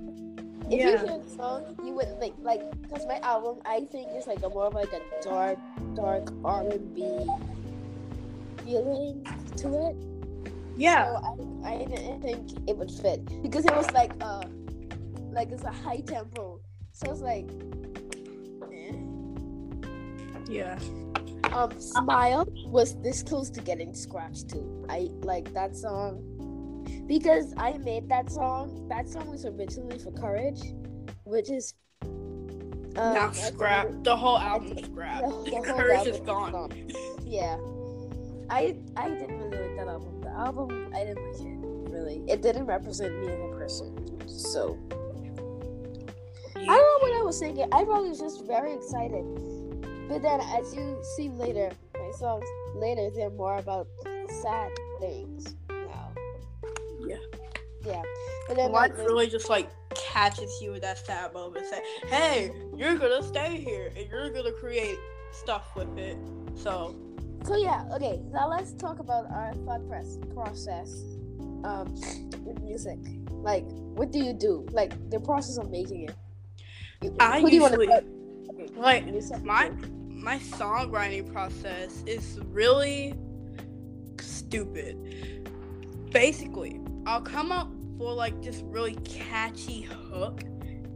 if 0.70 0.72
you 0.72 0.78
hear 0.78 0.98
the 0.98 1.30
song, 1.36 1.76
you 1.84 1.92
wouldn't 1.92 2.20
think 2.20 2.34
like 2.42 2.60
because 2.82 3.06
my 3.06 3.18
album 3.20 3.58
I 3.64 3.86
think 3.90 4.08
is 4.16 4.26
like 4.26 4.42
a 4.42 4.48
more 4.48 4.66
of 4.66 4.74
like 4.74 4.92
a 4.92 5.00
dark, 5.24 5.58
dark 5.94 6.30
R 6.44 6.68
and 6.68 6.94
B 6.94 7.26
feeling 8.64 9.26
to 9.56 9.88
it. 9.88 10.52
yeah. 10.76 11.06
So 11.06 11.47
I, 11.68 11.84
didn't 11.84 12.20
think 12.22 12.68
it 12.68 12.76
would 12.76 12.90
fit 12.90 13.24
because 13.42 13.64
it 13.64 13.74
was 13.76 13.90
like 13.92 14.12
uh 14.20 14.42
like 15.30 15.50
it's 15.50 15.64
a 15.64 15.70
high 15.72 16.00
tempo. 16.00 16.60
So 16.92 17.10
it's 17.12 17.20
like 17.20 17.48
eh. 18.72 18.92
Yeah. 20.48 20.78
um 21.52 21.78
Smile 21.80 22.48
was 22.66 22.96
this 23.02 23.22
close 23.22 23.50
to 23.50 23.60
getting 23.60 23.94
scratched 23.94 24.50
too. 24.50 24.86
I 24.88 25.08
like 25.22 25.52
that 25.54 25.76
song 25.76 26.22
because 27.06 27.52
I 27.56 27.78
made 27.78 28.08
that 28.08 28.30
song. 28.30 28.86
That 28.88 29.08
song 29.08 29.30
was 29.30 29.44
originally 29.44 29.98
for 29.98 30.12
Courage, 30.12 30.60
which 31.24 31.50
is 31.50 31.74
um, 32.02 33.14
now 33.14 33.26
that's 33.28 33.46
scrap. 33.52 33.88
The 34.02 34.16
whole 34.16 34.38
album 34.50 34.72
is 34.72 34.76
the- 34.76 34.84
scrap. 34.84 35.20
the 35.20 35.28
whole 35.28 35.62
Courage 35.62 36.06
is 36.06 36.16
album 36.20 36.70
gone. 36.70 36.90
Yeah. 37.24 37.58
I 38.50 38.76
I 38.96 39.10
didn't 39.10 39.38
really 39.38 39.58
like 39.68 39.76
that 39.76 39.88
album. 39.88 40.20
The 40.22 40.30
album 40.30 40.90
I 40.94 41.04
didn't 41.04 41.32
like 41.32 41.46
it 41.46 41.57
really. 41.98 42.22
It 42.28 42.42
didn't 42.42 42.66
represent 42.66 43.18
me 43.20 43.28
as 43.28 43.40
a 43.40 43.56
person. 43.56 44.28
So 44.28 44.78
I 46.56 46.64
don't 46.64 46.66
know 46.66 47.08
what 47.08 47.20
I 47.20 47.22
was 47.22 47.38
thinking. 47.38 47.64
I 47.72 47.84
probably 47.84 48.10
was 48.10 48.20
just 48.20 48.46
very 48.46 48.74
excited. 48.74 49.24
But 50.08 50.22
then 50.22 50.40
as 50.40 50.74
you 50.74 50.98
see 51.16 51.28
later, 51.28 51.70
my 51.94 52.10
songs 52.18 52.44
later 52.74 53.10
they're 53.14 53.30
more 53.30 53.58
about 53.58 53.86
sad 54.42 54.70
things 55.00 55.54
now. 55.68 56.12
Yeah. 57.06 57.16
Yeah. 57.84 58.02
But 58.46 58.56
then 58.56 58.72
Life 58.72 58.92
like, 58.96 58.98
really 58.98 59.28
just 59.28 59.48
like 59.50 59.70
catches 59.94 60.50
you 60.62 60.74
in 60.74 60.80
that 60.80 60.98
sad 60.98 61.32
moment. 61.34 61.66
Say, 61.66 61.82
hey, 62.06 62.52
you're 62.76 62.96
gonna 62.96 63.22
stay 63.22 63.56
here 63.58 63.92
and 63.96 64.08
you're 64.10 64.30
gonna 64.30 64.52
create 64.52 64.98
stuff 65.32 65.74
with 65.76 65.96
it. 65.98 66.16
So 66.54 66.96
So 67.44 67.56
yeah, 67.56 67.84
okay. 67.92 68.20
Now 68.32 68.48
let's 68.48 68.72
talk 68.72 68.98
about 68.98 69.30
our 69.30 69.54
thought 69.64 69.86
press 69.88 70.18
process 70.34 71.17
um 71.64 71.94
with 72.44 72.60
music. 72.62 72.98
Like, 73.30 73.64
what 73.68 74.10
do 74.10 74.24
you 74.24 74.32
do? 74.32 74.66
Like 74.72 74.92
the 75.10 75.20
process 75.20 75.58
of 75.58 75.70
making 75.70 76.08
it. 76.08 77.12
I 77.20 77.40
who 77.40 77.50
do 77.50 77.56
you 77.56 77.62
usually- 77.62 77.86
start? 77.86 78.04
Okay, 78.50 78.68
like 78.76 79.42
my 79.42 79.70
my 80.08 80.38
songwriting 80.38 81.30
process 81.32 82.02
is 82.06 82.40
really 82.46 83.14
stupid. 84.20 84.96
Basically, 86.10 86.80
I'll 87.06 87.20
come 87.20 87.52
up 87.52 87.70
for 87.98 88.12
like 88.12 88.42
this 88.42 88.62
really 88.64 88.94
catchy 89.04 89.82
hook 89.82 90.42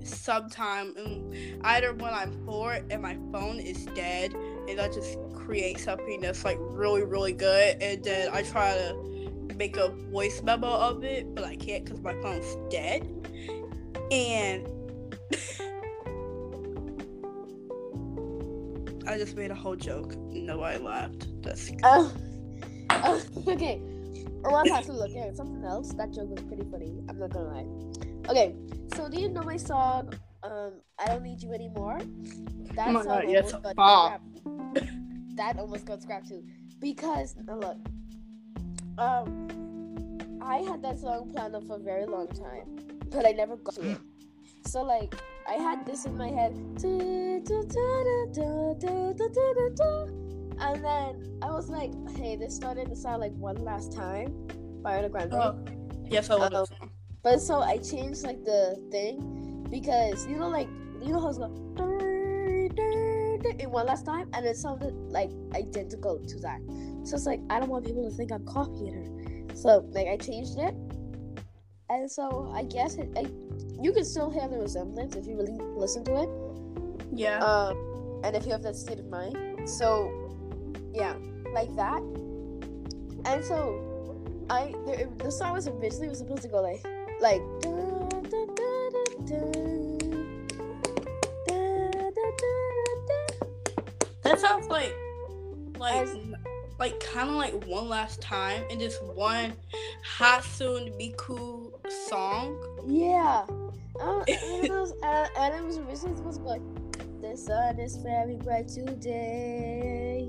sometime 0.04 0.94
and 0.96 1.34
either 1.64 1.92
when 1.94 2.12
I'm 2.12 2.44
bored 2.44 2.84
and 2.90 3.02
my 3.02 3.16
phone 3.30 3.60
is 3.60 3.84
dead 3.86 4.34
and 4.68 4.80
I 4.80 4.88
just 4.88 5.16
create 5.34 5.78
something 5.78 6.20
that's 6.20 6.44
like 6.44 6.58
really 6.60 7.04
really 7.04 7.32
good 7.32 7.80
and 7.80 8.02
then 8.02 8.30
I 8.32 8.42
try 8.42 8.74
to 8.74 9.21
make 9.52 9.76
a 9.76 9.88
voice 10.10 10.42
memo 10.42 10.68
of 10.68 11.04
it 11.04 11.34
but 11.34 11.44
I 11.44 11.56
can't 11.56 11.84
because 11.84 12.00
my 12.00 12.14
phone's 12.22 12.56
dead 12.70 13.02
and 14.10 14.68
I 19.06 19.18
just 19.18 19.36
made 19.36 19.50
a 19.50 19.54
whole 19.54 19.76
joke. 19.76 20.16
No, 20.30 20.62
I 20.62 20.76
laughed. 20.76 21.28
That's 21.42 21.70
Oh, 21.82 22.12
oh, 22.90 23.22
okay. 23.48 23.82
I 24.44 24.48
want 24.48 24.66
to 24.68 24.74
have 24.74 24.86
to 24.86 24.92
look 24.92 25.14
at 25.16 25.36
something 25.36 25.64
else. 25.64 25.92
That 25.94 26.12
joke 26.12 26.30
was 26.30 26.42
pretty 26.44 26.64
funny. 26.70 27.00
I'm 27.08 27.18
not 27.18 27.30
gonna 27.30 27.48
lie. 27.48 28.30
Okay, 28.30 28.54
so 28.94 29.08
do 29.08 29.20
you 29.20 29.28
know 29.28 29.42
my 29.42 29.56
song? 29.56 30.14
Um, 30.42 30.72
I 30.98 31.06
don't 31.06 31.22
need 31.22 31.42
you 31.42 31.52
anymore. 31.52 31.98
That 32.74 32.88
Oh 32.88 32.92
my 32.92 33.02
song 33.02 33.20
God, 33.20 33.24
yes, 33.28 33.52
almost 33.52 33.76
got 33.76 34.18
scrapped. 34.74 35.36
That 35.36 35.58
almost 35.58 35.84
got 35.86 36.02
scrapped 36.02 36.28
too 36.28 36.44
because 36.80 37.34
now 37.46 37.58
look, 37.58 37.78
um, 38.98 40.38
I 40.42 40.58
had 40.58 40.82
that 40.82 40.98
song 40.98 41.30
planned 41.32 41.54
up 41.54 41.64
for 41.66 41.76
a 41.76 41.78
very 41.78 42.06
long 42.06 42.28
time, 42.28 42.76
but 43.10 43.26
I 43.26 43.32
never 43.32 43.56
got 43.56 43.74
to 43.76 43.90
it. 43.90 43.98
So 44.66 44.82
like, 44.82 45.14
I 45.48 45.54
had 45.54 45.84
this 45.86 46.04
in 46.04 46.16
my 46.16 46.28
head, 46.28 46.52
and 50.60 50.84
then 50.84 51.38
I 51.42 51.50
was 51.50 51.68
like, 51.68 51.92
hey, 52.16 52.36
this 52.36 52.54
started 52.54 52.88
to 52.88 52.96
sound 52.96 53.20
like 53.20 53.32
one 53.32 53.56
last 53.56 53.92
time 53.92 54.46
by 54.82 54.98
Ariana 54.98 55.10
Grande. 55.10 55.34
Oh, 55.34 55.58
yes, 56.08 56.30
I 56.30 56.34
love 56.34 56.52
Um. 56.52 56.66
But 57.22 57.40
so 57.40 57.60
I 57.60 57.78
changed 57.78 58.24
like 58.24 58.44
the 58.44 58.76
thing 58.90 59.66
because 59.70 60.26
you 60.26 60.36
know 60.36 60.48
like 60.48 60.68
you 61.00 61.12
know 61.12 61.20
how 61.20 61.28
it's 61.28 61.38
going 61.38 61.62
in 63.62 63.70
one 63.70 63.86
last 63.86 64.04
time 64.04 64.28
and 64.34 64.44
it 64.46 64.56
sounded 64.56 64.94
like 65.10 65.30
identical 65.54 66.18
to 66.18 66.38
that. 66.40 66.60
So 67.04 67.16
it's 67.16 67.26
like 67.26 67.40
I 67.50 67.60
don't 67.60 67.68
want 67.68 67.84
people 67.84 68.08
to 68.08 68.16
think 68.16 68.32
I'm 68.32 68.44
copying 68.46 68.94
her. 68.94 69.56
So 69.56 69.84
like 69.92 70.06
I 70.06 70.16
changed 70.16 70.58
it, 70.58 70.74
and 71.92 72.10
so 72.10 72.50
I 72.54 72.62
guess 72.64 72.94
it, 72.96 73.10
I, 73.16 73.26
you 73.80 73.92
can 73.92 74.04
still 74.04 74.30
have 74.30 74.50
the 74.50 74.58
resemblance 74.58 75.14
if 75.14 75.26
you 75.26 75.36
really 75.36 75.58
listen 75.76 76.04
to 76.04 76.22
it. 76.22 76.28
Yeah. 77.12 77.38
Um, 77.40 78.20
and 78.24 78.34
if 78.34 78.46
you 78.46 78.52
have 78.52 78.62
that 78.62 78.76
state 78.76 78.98
of 78.98 79.06
mind. 79.06 79.68
So, 79.68 80.10
yeah, 80.94 81.14
like 81.52 81.74
that. 81.76 82.00
And 83.24 83.44
so, 83.44 84.16
I 84.48 84.72
the, 84.86 85.08
the 85.18 85.30
song 85.30 85.52
was 85.52 85.68
originally 85.68 86.08
was 86.08 86.18
supposed 86.18 86.42
to 86.42 86.48
go 86.48 86.62
like 86.62 86.82
like. 87.20 87.42
That 94.22 94.38
sounds 94.38 94.66
like 94.68 94.94
like 95.78 95.94
As, 95.94 96.16
like 96.82 96.98
kind 96.98 97.28
of 97.30 97.36
like 97.36 97.64
one 97.66 97.88
last 97.88 98.20
time 98.20 98.64
in 98.68 98.76
this 98.76 98.98
one 99.14 99.52
hot 100.04 100.42
soon 100.42 100.84
to 100.84 100.90
be 100.98 101.14
cool 101.16 101.80
song. 102.08 102.58
Yeah. 102.88 103.44
Um, 104.00 104.24
and, 104.26 104.64
it 104.64 104.70
was, 104.72 104.92
and, 105.00 105.54
and 105.54 105.64
was 105.64 105.78
originally 105.78 106.16
supposed 106.16 106.40
to 106.40 106.44
like, 106.44 106.60
the 107.20 107.36
sun 107.36 107.78
is 107.78 107.98
very 107.98 108.34
bright 108.34 108.66
today, 108.66 110.24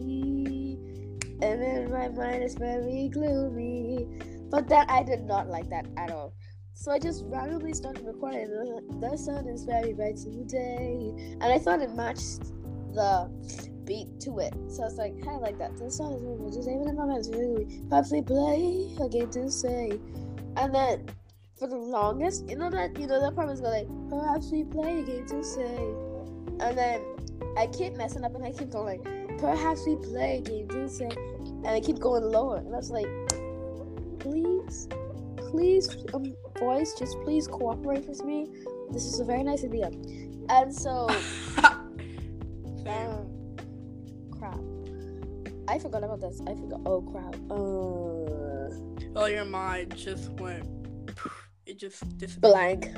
and 1.42 1.60
then 1.60 1.90
my 1.90 2.10
mind 2.10 2.44
is 2.44 2.54
very 2.54 3.10
gloomy. 3.12 4.08
But 4.52 4.70
that 4.70 4.92
I 4.92 5.02
did 5.02 5.24
not 5.24 5.48
like 5.48 5.72
that 5.72 5.88
at 5.98 6.12
all. 6.12 6.36
So 6.76 6.92
I 6.92 7.00
just 7.00 7.24
randomly 7.26 7.74
started 7.74 8.06
recording. 8.06 8.46
The 9.00 9.18
sun 9.18 9.48
is 9.48 9.64
very 9.64 9.94
bright 9.94 10.18
today, 10.18 11.16
and 11.42 11.46
I 11.46 11.58
thought 11.58 11.82
it 11.82 11.96
matched 11.96 12.44
the 12.94 13.28
beat 13.86 14.20
to 14.22 14.40
it. 14.40 14.54
So 14.68 14.84
I 14.84 14.86
was 14.86 14.98
like, 14.98 15.16
I 15.28 15.38
like 15.38 15.58
that. 15.60 15.78
The 15.78 15.90
sun 15.90 16.14
is 16.14 16.22
bright 16.22 16.54
today, 16.54 16.76
even 16.76 16.90
if 16.90 16.96
my 16.96 17.06
mind 17.06 17.20
is 17.20 17.28
very 17.28 17.46
gloomy. 17.48 17.82
Perhaps 17.90 18.12
we 18.12 18.22
play 18.22 18.96
again 19.02 19.30
to 19.32 19.50
say, 19.52 20.00
and 20.58 20.74
then 20.74 21.10
for 21.58 21.68
the 21.68 21.76
longest, 21.76 22.50
you 22.50 22.58
know 22.58 22.70
that 22.70 22.98
you 23.00 23.08
know 23.08 23.22
that 23.22 23.36
part 23.36 23.48
was 23.48 23.62
going 23.62 23.88
like, 23.88 24.10
perhaps 24.10 24.52
we 24.52 24.64
play 24.64 25.00
a 25.00 25.04
game 25.04 25.26
to 25.28 25.44
say, 25.44 25.78
and 26.60 26.78
then 26.78 27.02
I 27.58 27.68
keep 27.68 27.94
messing 27.96 28.24
up 28.24 28.36
and 28.36 28.44
I 28.44 28.52
keep 28.52 28.72
going 28.72 29.02
like, 29.02 29.40
perhaps 29.40 29.86
we 29.86 29.96
play 29.96 30.38
a 30.38 30.42
game 30.42 30.68
to 30.70 30.90
say, 30.90 31.10
and 31.10 31.68
I 31.68 31.80
keep 31.80 32.00
going 32.00 32.24
lower, 32.24 32.58
and 32.58 32.74
I 32.74 32.78
was 32.78 32.92
like, 32.92 33.08
please, 34.20 34.88
please, 35.38 35.96
um, 36.14 36.34
boys, 36.56 36.94
just 36.98 37.18
please 37.22 37.48
cooperate 37.48 38.08
with 38.08 38.24
me. 38.24 38.48
This 38.92 39.06
is 39.06 39.20
a 39.20 39.26
very 39.26 39.44
nice 39.44 39.64
idea, 39.64 39.92
and 40.50 40.74
so, 40.74 41.08
um, 42.86 43.33
I 45.74 45.80
forgot 45.80 46.04
about 46.04 46.22
this. 46.22 46.40
I 46.46 46.54
forgot. 46.54 46.82
Oh 46.86 47.02
crap. 47.02 47.34
Uh, 47.50 49.20
oh, 49.20 49.26
your 49.26 49.44
mind 49.44 49.98
just 49.98 50.30
went. 50.34 50.70
It 51.66 51.80
just 51.80 52.16
disappeared. 52.20 52.42
blank. 52.42 52.94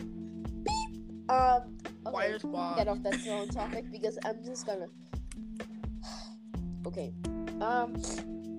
Beep. 0.65 1.31
Um. 1.31 1.77
Okay. 2.05 2.37
get 2.75 2.89
off 2.89 3.01
that 3.03 3.15
wrong 3.29 3.47
topic 3.47 3.85
because 3.89 4.19
I'm 4.25 4.43
just 4.43 4.65
gonna. 4.65 4.87
Okay. 6.85 7.13
Um. 7.61 7.95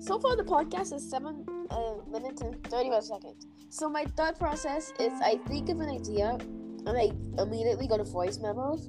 So 0.01 0.17
far, 0.17 0.35
the 0.35 0.43
podcast 0.43 0.93
is 0.93 1.07
seven 1.07 1.45
uh, 1.69 1.97
minutes 2.09 2.41
and 2.41 2.55
thirty-one 2.63 3.03
seconds. 3.03 3.45
So 3.69 3.87
my 3.87 4.05
thought 4.15 4.39
process 4.39 4.91
is 4.99 5.13
I 5.23 5.39
think 5.47 5.69
of 5.69 5.79
an 5.79 5.89
idea 5.89 6.39
and 6.87 6.89
I 6.89 7.11
immediately 7.39 7.87
go 7.87 7.97
to 7.97 8.03
voice 8.03 8.39
memos, 8.39 8.87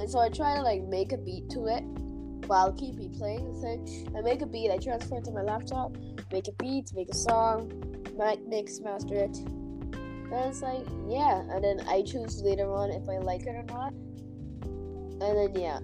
and 0.00 0.10
so 0.10 0.18
I 0.18 0.30
try 0.30 0.56
to 0.56 0.62
like 0.62 0.82
make 0.82 1.12
a 1.12 1.16
beat 1.16 1.48
to 1.50 1.66
it 1.66 1.84
while 2.48 2.72
keep 2.72 2.96
replaying 2.96 3.54
the 3.54 3.60
thing. 3.60 4.16
I 4.16 4.22
make 4.22 4.42
a 4.42 4.46
beat. 4.46 4.70
I 4.70 4.78
transfer 4.78 5.18
it 5.18 5.24
to 5.24 5.30
my 5.30 5.42
laptop, 5.42 5.96
make 6.32 6.48
a 6.48 6.52
beat, 6.52 6.92
make 6.94 7.10
a 7.10 7.14
song, 7.14 7.70
mix, 8.46 8.80
master 8.80 9.14
it. 9.14 9.36
And 9.36 10.32
it's 10.32 10.62
like, 10.62 10.86
yeah. 11.08 11.40
And 11.50 11.62
then 11.62 11.86
I 11.86 12.02
choose 12.02 12.42
later 12.42 12.72
on 12.72 12.90
if 12.90 13.08
I 13.08 13.18
like 13.18 13.42
it 13.42 13.54
or 13.54 13.62
not. 13.64 13.92
And 13.92 15.20
then, 15.20 15.54
yeah. 15.54 15.80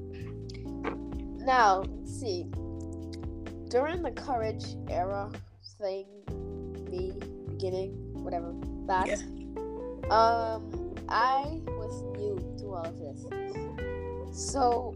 Now, 1.45 1.85
let's 1.87 2.21
see. 2.21 2.47
During 3.69 4.03
the 4.03 4.13
courage 4.13 4.65
era 4.89 5.31
thing, 5.79 6.07
me, 6.91 7.13
beginning, 7.49 7.93
whatever, 8.15 8.55
that, 8.87 9.21
um, 10.11 10.95
I 11.09 11.61
was 11.69 12.03
new 12.17 12.37
to 12.59 12.65
all 12.75 12.87
of 12.87 12.99
this. 12.99 13.27
So. 14.53 14.95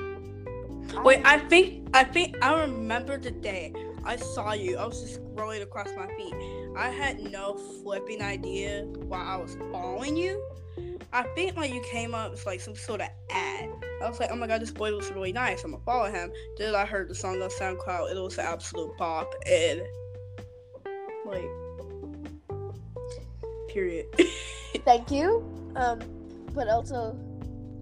Wait, 1.04 1.20
I 1.24 1.38
think 1.38 1.88
I 1.94 2.04
think 2.04 2.36
I 2.42 2.60
remember 2.60 3.18
the 3.18 3.30
day 3.30 3.72
I 4.04 4.16
saw 4.16 4.52
you. 4.52 4.76
I 4.76 4.86
was 4.86 5.00
just 5.00 5.22
scrolling 5.22 5.62
across 5.62 5.88
my 5.96 6.06
feet. 6.16 6.34
I 6.76 6.88
had 6.88 7.20
no 7.20 7.54
flipping 7.82 8.22
idea 8.22 8.84
why 8.84 9.22
I 9.22 9.36
was 9.36 9.56
following 9.70 10.16
you. 10.16 10.42
I 11.12 11.22
think 11.34 11.56
like 11.56 11.72
you 11.72 11.82
came 11.82 12.14
up 12.14 12.32
with 12.32 12.44
like 12.46 12.60
some 12.60 12.74
sort 12.74 13.00
of 13.00 13.08
ad. 13.30 13.70
I 14.02 14.08
was 14.08 14.20
like, 14.20 14.30
oh 14.30 14.36
my 14.36 14.46
god, 14.46 14.60
this 14.60 14.70
boy 14.70 14.90
looks 14.90 15.10
really 15.10 15.32
nice. 15.32 15.64
I'm 15.64 15.72
gonna 15.72 15.82
follow 15.84 16.10
him. 16.10 16.30
Then 16.56 16.74
I 16.74 16.84
heard 16.84 17.08
the 17.08 17.14
song 17.14 17.40
on 17.42 17.48
SoundCloud. 17.48 18.14
It 18.14 18.20
was 18.20 18.38
an 18.38 18.46
absolute 18.46 18.96
pop 18.96 19.32
and 19.46 19.82
like 21.26 21.48
period. 23.68 24.06
Thank 24.84 25.10
you. 25.10 25.44
Um, 25.76 26.00
but 26.54 26.68
also, 26.68 27.18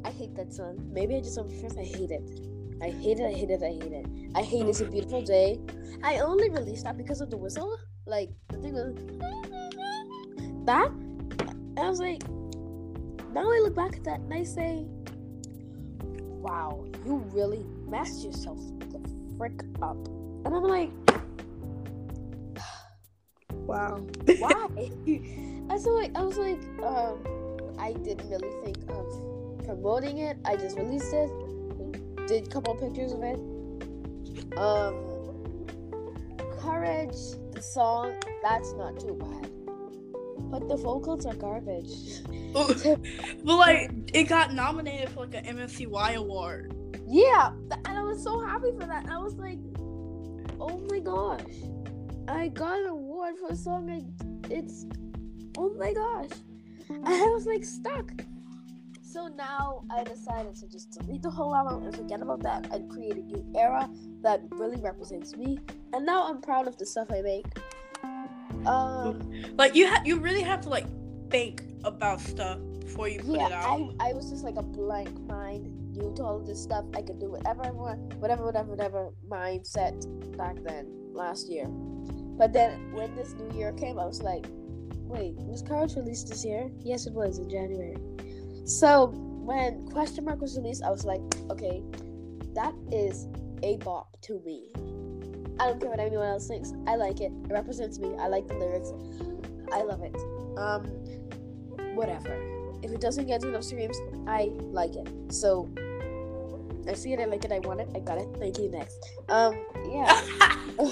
I 0.05 0.11
hate 0.11 0.35
that 0.37 0.53
song. 0.53 0.79
Maybe 0.93 1.17
I 1.17 1.21
just 1.21 1.37
first 1.37 1.79
I 1.79 1.85
hate 1.85 2.11
it. 2.11 2.56
I 2.83 2.91
hate 2.91 3.19
it. 3.19 3.27
I 3.27 3.33
hate 3.33 3.51
it. 3.51 3.63
I 3.63 3.73
hate 3.73 3.93
it. 3.93 4.07
I 4.35 4.43
hate 4.43 4.67
It's 4.67 4.81
a 4.81 4.85
Beautiful 4.85 5.23
Day. 5.23 5.61
I 6.03 6.19
only 6.19 6.51
released 6.51 6.85
that 6.85 6.97
because 6.97 7.21
of 7.21 7.31
the 7.31 7.37
whistle. 7.37 7.79
Like 8.07 8.31
the 8.49 8.59
thing 8.59 8.75
was 8.75 8.95
that. 10.67 10.91
I 11.79 11.89
was 11.89 12.01
like, 12.01 12.23
now 13.33 13.43
I 13.43 13.61
look 13.63 13.75
back 13.75 13.97
at 13.97 14.05
that 14.05 14.21
and 14.21 14.33
I 14.33 14.43
say, 14.43 14.85
wow, 16.47 16.85
you 17.05 17.17
really 17.33 17.65
messed 17.89 18.25
yourself 18.25 18.59
the 18.91 19.01
frick 19.37 19.63
up. 19.83 19.97
And 20.45 20.55
I'm 20.55 20.63
like, 20.63 20.91
wow. 23.53 24.07
why? 24.39 24.69
I 25.71 25.79
so 25.79 25.91
like 25.91 26.17
I 26.17 26.23
was 26.23 26.39
like, 26.39 26.61
um, 26.85 27.19
I 27.79 27.93
didn't 27.93 28.29
really 28.31 28.51
think 28.65 28.79
of 28.91 29.65
promoting 29.65 30.19
it. 30.19 30.39
I 30.45 30.57
just 30.57 30.79
released 30.79 31.13
it, 31.13 31.31
did 32.27 32.47
a 32.47 32.51
couple 32.51 32.75
pictures 32.75 33.13
of 33.13 33.23
it. 33.23 33.39
Um, 34.59 34.95
courage, 36.61 37.17
the 37.53 37.63
song, 37.63 38.15
that's 38.43 38.73
not 38.73 38.99
too 38.99 39.15
bad, 39.15 39.51
but 40.51 40.69
the 40.69 40.77
vocals 40.77 41.25
are 41.27 41.35
garbage. 41.35 42.23
but 42.53 43.45
like 43.45 43.91
it 44.13 44.25
got 44.25 44.55
nominated 44.55 45.11
for 45.11 45.27
like 45.27 45.35
an 45.35 45.57
MSCY 45.57 46.15
award. 46.15 46.75
yeah, 47.07 47.51
and 47.85 47.99
I 47.99 48.03
was 48.03 48.23
so 48.23 48.41
happy 48.41 48.73
for 48.73 48.87
that. 48.87 49.07
I 49.09 49.19
was 49.19 49.35
like, 49.35 49.59
oh 50.61 50.81
my 50.91 50.99
gosh, 50.99 51.41
I 52.29 52.49
got 52.49 52.81
an 52.81 52.87
award 52.87 53.37
for 53.39 53.51
a 53.51 53.57
song. 53.57 53.91
I, 53.91 54.53
it's, 54.53 54.87
oh 55.59 55.73
my 55.75 55.93
gosh, 55.93 56.31
and 56.89 57.07
I 57.07 57.27
was 57.27 57.47
like 57.47 57.65
stuck. 57.65 58.11
So 59.07 59.29
now 59.29 59.85
I 59.89 60.03
decided 60.03 60.57
to 60.57 60.69
just 60.69 60.91
delete 60.91 61.23
the 61.23 61.31
whole 61.31 61.55
album 61.55 61.85
and 61.85 61.95
forget 61.95 62.21
about 62.21 62.43
that 62.43 62.73
and 62.73 62.91
create 62.91 63.17
a 63.17 63.23
new 63.23 63.45
era 63.57 63.89
that 64.23 64.41
really 64.51 64.81
represents 64.81 65.37
me. 65.37 65.61
And 65.93 66.05
now 66.05 66.29
I'm 66.29 66.41
proud 66.41 66.67
of 66.67 66.77
the 66.77 66.85
stuff 66.85 67.07
I 67.13 67.21
make. 67.21 67.47
Um, 68.67 69.33
Like 69.57 69.77
you 69.77 69.87
ha- 69.89 70.03
you 70.05 70.19
really 70.19 70.43
have 70.43 70.61
to 70.63 70.69
like 70.71 70.87
think 71.31 71.63
about 71.85 72.21
stuff 72.21 72.59
before 72.81 73.07
you 73.07 73.21
put 73.21 73.37
yeah, 73.37 73.47
it 73.47 73.53
out. 73.53 73.95
I, 74.01 74.11
I 74.11 74.13
was 74.13 74.29
just 74.29 74.43
like 74.43 74.57
a 74.57 74.63
blank 74.63 75.17
mind, 75.29 75.71
new 75.93 76.13
to 76.17 76.25
all 76.25 76.41
this 76.41 76.61
stuff. 76.61 76.85
I 76.93 77.03
could 77.03 77.21
do 77.21 77.31
whatever 77.31 77.65
I 77.65 77.71
want, 77.71 78.15
whatever, 78.17 78.45
whatever, 78.45 78.71
whatever 78.71 79.11
mindset 79.31 79.97
back 80.37 80.57
then, 80.65 80.91
last 81.13 81.49
year. 81.49 81.69
But 81.69 82.53
then 82.53 82.93
when 82.93 83.15
this 83.15 83.35
new 83.35 83.57
year 83.57 83.73
came, 83.73 84.01
I 84.01 84.05
was 84.05 84.21
like, 84.21 84.47
wait, 85.07 85.37
was 85.37 85.63
Courage 85.63 85.95
released 85.95 86.29
this 86.29 86.45
year? 86.45 86.73
Yes, 86.81 87.07
it 87.07 87.13
was 87.13 87.39
in 87.39 87.49
January. 87.49 87.97
So 88.67 89.13
when 89.15 89.87
Question 89.87 90.25
Mark 90.25 90.41
was 90.41 90.57
released, 90.57 90.83
I 90.83 90.91
was 90.91 91.05
like, 91.05 91.21
okay, 91.51 91.83
that 92.55 92.75
is 92.91 93.29
a 93.63 93.77
bop 93.77 94.21
to 94.23 94.41
me. 94.45 94.73
I 95.61 95.69
don't 95.69 95.81
care 95.81 95.89
what 95.89 96.01
anyone 96.01 96.27
else 96.27 96.49
thinks. 96.49 96.73
I 96.89 96.97
like 96.97 97.21
it. 97.21 97.31
It 97.49 97.53
represents 97.53 98.01
me. 98.01 98.17
I 98.19 98.27
like 98.27 98.49
the 98.49 98.55
lyrics. 98.55 98.93
I 99.73 99.83
love 99.83 100.03
it. 100.03 100.17
Um, 100.59 100.85
whatever. 101.95 102.35
If 102.83 102.91
it 102.91 103.01
doesn't 103.01 103.27
get 103.27 103.45
enough 103.45 103.63
streams, 103.63 103.97
I 104.27 104.51
like 104.61 104.97
it. 104.97 105.09
So 105.33 105.71
I 106.89 106.95
see 106.95 107.13
it. 107.13 107.21
I 107.21 107.27
like 107.27 107.45
it. 107.45 107.53
I 107.53 107.61
want 107.61 107.81
it. 107.81 107.89
I 107.95 108.01
got 108.01 108.19
it. 108.19 108.29
Thank 108.41 108.59
you. 108.59 108.69
Next. 108.69 108.99
Um, 109.29 109.55
yeah. 109.89 110.09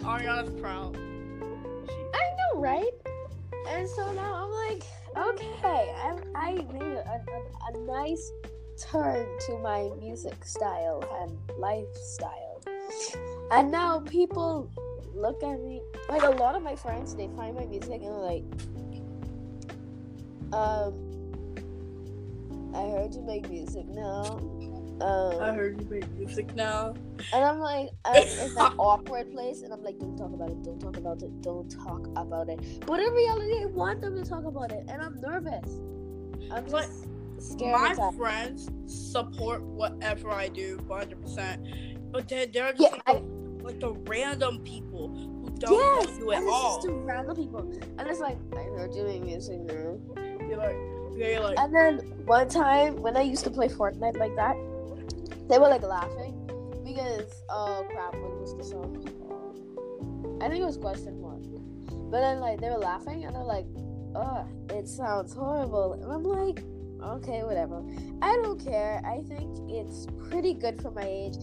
Ariana's 0.00 0.58
proud. 0.58 0.96
I 0.96 2.24
know, 2.38 2.60
right? 2.60 2.92
And 3.68 3.86
so 3.90 4.10
now 4.14 4.44
I'm 4.44 4.70
like, 4.70 4.84
okay, 5.16 5.94
I'm, 6.04 6.18
I 6.34 6.52
made 6.72 6.82
a, 6.82 7.22
a, 7.32 7.74
a 7.74 7.78
nice 7.86 8.32
turn 8.76 9.26
to 9.46 9.58
my 9.58 9.90
music 10.00 10.44
style 10.44 11.04
and 11.22 11.38
lifestyle. 11.58 12.62
And 13.50 13.70
now 13.70 14.00
people 14.00 14.70
look 15.14 15.42
at 15.42 15.60
me, 15.60 15.82
like 16.08 16.22
a 16.22 16.30
lot 16.30 16.56
of 16.56 16.62
my 16.62 16.74
friends, 16.74 17.14
they 17.14 17.28
find 17.36 17.54
my 17.54 17.66
music 17.66 18.02
and 18.02 18.04
they're 18.04 18.12
like, 18.12 18.44
um, 20.52 20.94
I 22.74 22.90
heard 22.90 23.14
you 23.14 23.22
make 23.22 23.48
music 23.48 23.86
now. 23.86 24.40
Um, 25.00 25.40
I 25.42 25.52
heard 25.52 25.80
you 25.80 25.88
make 25.90 26.08
music 26.12 26.54
now. 26.54 26.94
and 27.32 27.44
I'm 27.44 27.58
like, 27.58 27.88
I'm 28.04 28.22
in 28.22 28.54
that 28.54 28.74
awkward 28.78 29.32
place, 29.32 29.62
and 29.62 29.72
I'm 29.72 29.82
like, 29.82 29.98
don't 29.98 30.16
talk 30.16 30.32
about 30.32 30.50
it, 30.50 30.62
don't 30.62 30.78
talk 30.80 30.96
about 30.96 31.22
it, 31.22 31.42
don't 31.42 31.68
talk 31.68 32.06
about 32.16 32.48
it. 32.48 32.60
But 32.86 33.00
in 33.00 33.12
reality, 33.12 33.62
I 33.62 33.66
want 33.66 34.00
them 34.00 34.14
to 34.22 34.28
talk 34.28 34.44
about 34.44 34.70
it, 34.72 34.84
and 34.88 35.02
I'm 35.02 35.20
nervous. 35.20 35.68
I'm 36.52 36.64
But 36.64 36.82
just 36.86 37.06
scared. 37.38 37.96
My 37.98 38.10
friends 38.16 38.68
support 38.86 39.62
whatever 39.62 40.30
I 40.30 40.48
do 40.48 40.78
100%. 40.88 42.12
But 42.12 42.28
then 42.28 42.50
there 42.52 42.64
are 42.66 42.72
just 42.72 42.82
Yeah, 42.82 42.90
like, 42.90 43.02
I- 43.06 43.20
the, 43.20 43.64
like 43.64 43.80
the 43.80 43.92
random 44.08 44.60
people 44.62 45.08
who 45.08 45.50
don't 45.58 45.72
yes, 45.72 46.18
do 46.18 46.30
it 46.30 46.36
and 46.36 46.44
it's 46.44 46.52
all. 46.54 46.76
just 46.76 46.86
to 46.86 46.92
random 46.92 47.34
people, 47.34 47.60
and 47.98 48.08
it's 48.08 48.20
like, 48.20 48.38
I 48.56 48.62
heard 48.64 48.94
you 48.94 49.04
make 49.04 49.22
music 49.24 49.60
now. 49.60 49.98
You're 50.46 50.58
like, 50.58 50.76
you're 51.16 51.40
like, 51.40 51.58
And 51.58 51.74
then 51.74 51.98
one 52.26 52.48
time 52.48 52.96
when 53.02 53.16
I 53.16 53.22
used 53.22 53.44
to 53.44 53.50
play 53.50 53.68
Fortnite 53.68 54.18
like 54.18 54.34
that, 54.36 54.56
they 55.48 55.58
were 55.58 55.68
like 55.68 55.82
laughing 55.82 56.32
because 56.84 57.42
oh 57.50 57.84
crap, 57.90 58.14
what 58.14 58.40
was 58.40 58.56
the 58.56 58.64
song? 58.64 60.38
I 60.42 60.48
think 60.48 60.62
it 60.62 60.66
was 60.66 60.76
question 60.76 61.20
one. 61.20 61.40
But 62.10 62.20
then 62.20 62.40
like 62.40 62.60
they 62.60 62.68
were 62.70 62.78
laughing 62.78 63.24
and 63.24 63.34
they're 63.34 63.42
like, 63.42 63.66
oh, 64.14 64.46
it 64.70 64.88
sounds 64.88 65.34
horrible. 65.34 65.94
And 65.94 66.04
I'm 66.12 66.22
like, 66.22 66.62
okay, 67.02 67.42
whatever. 67.44 67.82
I 68.22 68.32
don't 68.42 68.62
care. 68.62 69.02
I 69.04 69.22
think 69.28 69.50
it's 69.70 70.06
pretty 70.28 70.54
good 70.54 70.80
for 70.80 70.90
my 70.90 71.04
age. 71.04 71.36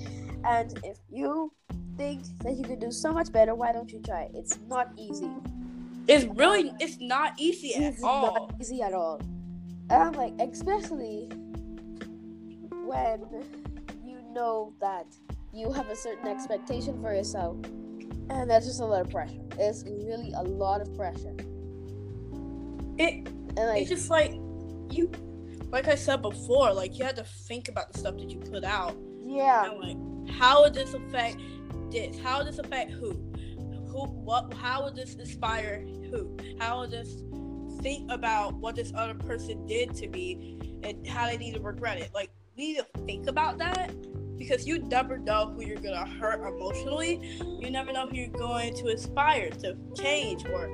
And 0.44 0.78
if 0.84 0.98
you 1.10 1.52
think 1.98 2.24
that 2.44 2.56
you 2.56 2.64
can 2.64 2.80
do 2.80 2.92
so 2.92 3.12
much 3.12 3.32
better, 3.32 3.54
why 3.54 3.72
don't 3.72 3.92
you 3.92 4.00
try 4.02 4.24
it? 4.24 4.32
It's 4.34 4.58
not 4.68 4.90
easy. 4.98 5.30
it's 6.08 6.26
really, 6.26 6.72
it's 6.80 6.98
not 7.00 7.34
easy 7.38 7.76
at 7.76 7.82
It's 7.94 8.04
all. 8.04 8.34
not 8.50 8.56
easy 8.60 8.82
at 8.82 8.94
all. 8.94 9.22
And 9.92 10.04
I'm 10.04 10.14
like, 10.14 10.34
especially 10.40 11.28
when 12.86 13.26
you 14.06 14.22
know 14.32 14.74
that 14.80 15.06
you 15.54 15.72
have 15.72 15.90
a 15.90 15.96
certain 15.96 16.28
expectation 16.28 17.02
for 17.02 17.14
yourself, 17.14 17.58
and 18.30 18.50
that's 18.50 18.66
just 18.66 18.80
a 18.80 18.86
lot 18.86 19.02
of 19.02 19.10
pressure. 19.10 19.42
It's 19.60 19.84
really 19.86 20.32
a 20.34 20.42
lot 20.44 20.82
of 20.82 20.96
pressure. 20.96 21.36
It, 22.98 23.28
And 23.28 23.58
like, 23.58 23.82
it's 23.82 23.90
just 23.90 24.10
like, 24.10 24.32
you, 24.92 25.12
like 25.72 25.88
I 25.88 25.96
said 25.96 26.22
before, 26.22 26.74
like 26.74 26.98
you 26.98 27.04
had 27.04 27.16
to 27.18 27.24
think 27.24 27.68
about 27.68 27.92
the 27.92 28.00
stuff 28.00 28.16
that 28.18 28.30
you 28.30 28.40
put 28.40 28.64
out. 28.64 28.96
yeah, 29.26 29.70
And 29.72 29.80
like, 29.80 30.30
how 30.36 30.62
would 30.64 30.74
this 30.74 30.94
affect 30.94 31.38
this? 31.92 32.18
How 32.20 32.38
would 32.40 32.48
this 32.48 32.60
affect 32.60 32.92
who? 32.92 33.12
Who? 33.90 34.06
What? 34.06 34.54
How 34.54 34.84
would 34.86 34.96
this 34.96 35.16
inspire 35.16 35.86
who? 36.10 36.38
How 36.60 36.80
would 36.80 36.92
this 36.92 37.22
think 37.82 38.12
about 38.12 38.54
what 38.56 38.76
this 38.76 38.92
other 38.96 39.14
person 39.14 39.66
did 39.66 39.94
to 39.96 40.08
me 40.08 40.58
and 40.84 41.06
how 41.08 41.26
they 41.26 41.38
need 41.38 41.56
to 41.56 41.60
regret 41.60 42.00
it? 42.00 42.12
Like, 42.14 42.32
we 42.56 42.74
need 42.74 42.78
to 42.78 42.86
think 43.06 43.28
about 43.28 43.58
that 43.60 43.94
because 44.38 44.66
you 44.66 44.80
never 44.80 45.18
know 45.18 45.54
who 45.54 45.64
you're 45.64 45.78
gonna 45.78 46.06
hurt 46.06 46.42
emotionally. 46.46 47.40
You 47.60 47.70
never 47.70 47.92
know 47.94 48.08
who 48.08 48.16
you're 48.16 48.30
going 48.30 48.74
to 48.76 48.88
inspire 48.88 49.50
to 49.52 49.78
change 49.96 50.46
or 50.46 50.70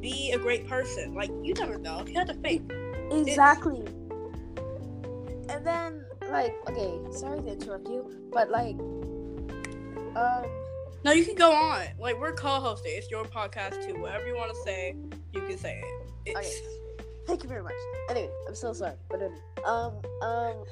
be 0.00 0.32
a 0.32 0.38
great 0.38 0.66
person. 0.66 1.14
Like, 1.14 1.30
you 1.42 1.54
never 1.54 1.78
know. 1.78 2.04
You 2.06 2.14
have 2.18 2.26
to 2.28 2.34
think. 2.34 2.72
exactly. 3.12 3.84
And 5.48 5.64
then, 5.64 6.04
like, 6.30 6.54
okay, 6.68 6.98
sorry 7.12 7.40
to 7.42 7.52
interrupt 7.52 7.88
you, 7.88 8.10
but 8.32 8.50
like, 8.50 8.76
um, 10.16 10.44
No, 11.04 11.12
you 11.12 11.24
can 11.26 11.34
go 11.34 11.52
on. 11.52 11.84
Like, 11.98 12.18
we're 12.18 12.32
co-hosting. 12.32 12.92
It's 12.94 13.10
your 13.10 13.24
podcast 13.26 13.86
too. 13.86 14.00
Whatever 14.00 14.26
you 14.26 14.36
want 14.36 14.50
to 14.50 14.56
say, 14.64 14.96
you 15.34 15.42
can 15.42 15.58
say 15.58 15.82
it. 15.84 16.10
It's, 16.26 16.38
Okay. 16.38 16.74
Thank 17.26 17.42
you 17.42 17.48
very 17.48 17.62
much. 17.62 17.74
Anyway, 18.10 18.30
I'm 18.46 18.54
so 18.54 18.72
sorry, 18.72 18.96
but 19.08 19.22
um, 19.64 20.00
um, 20.20 20.64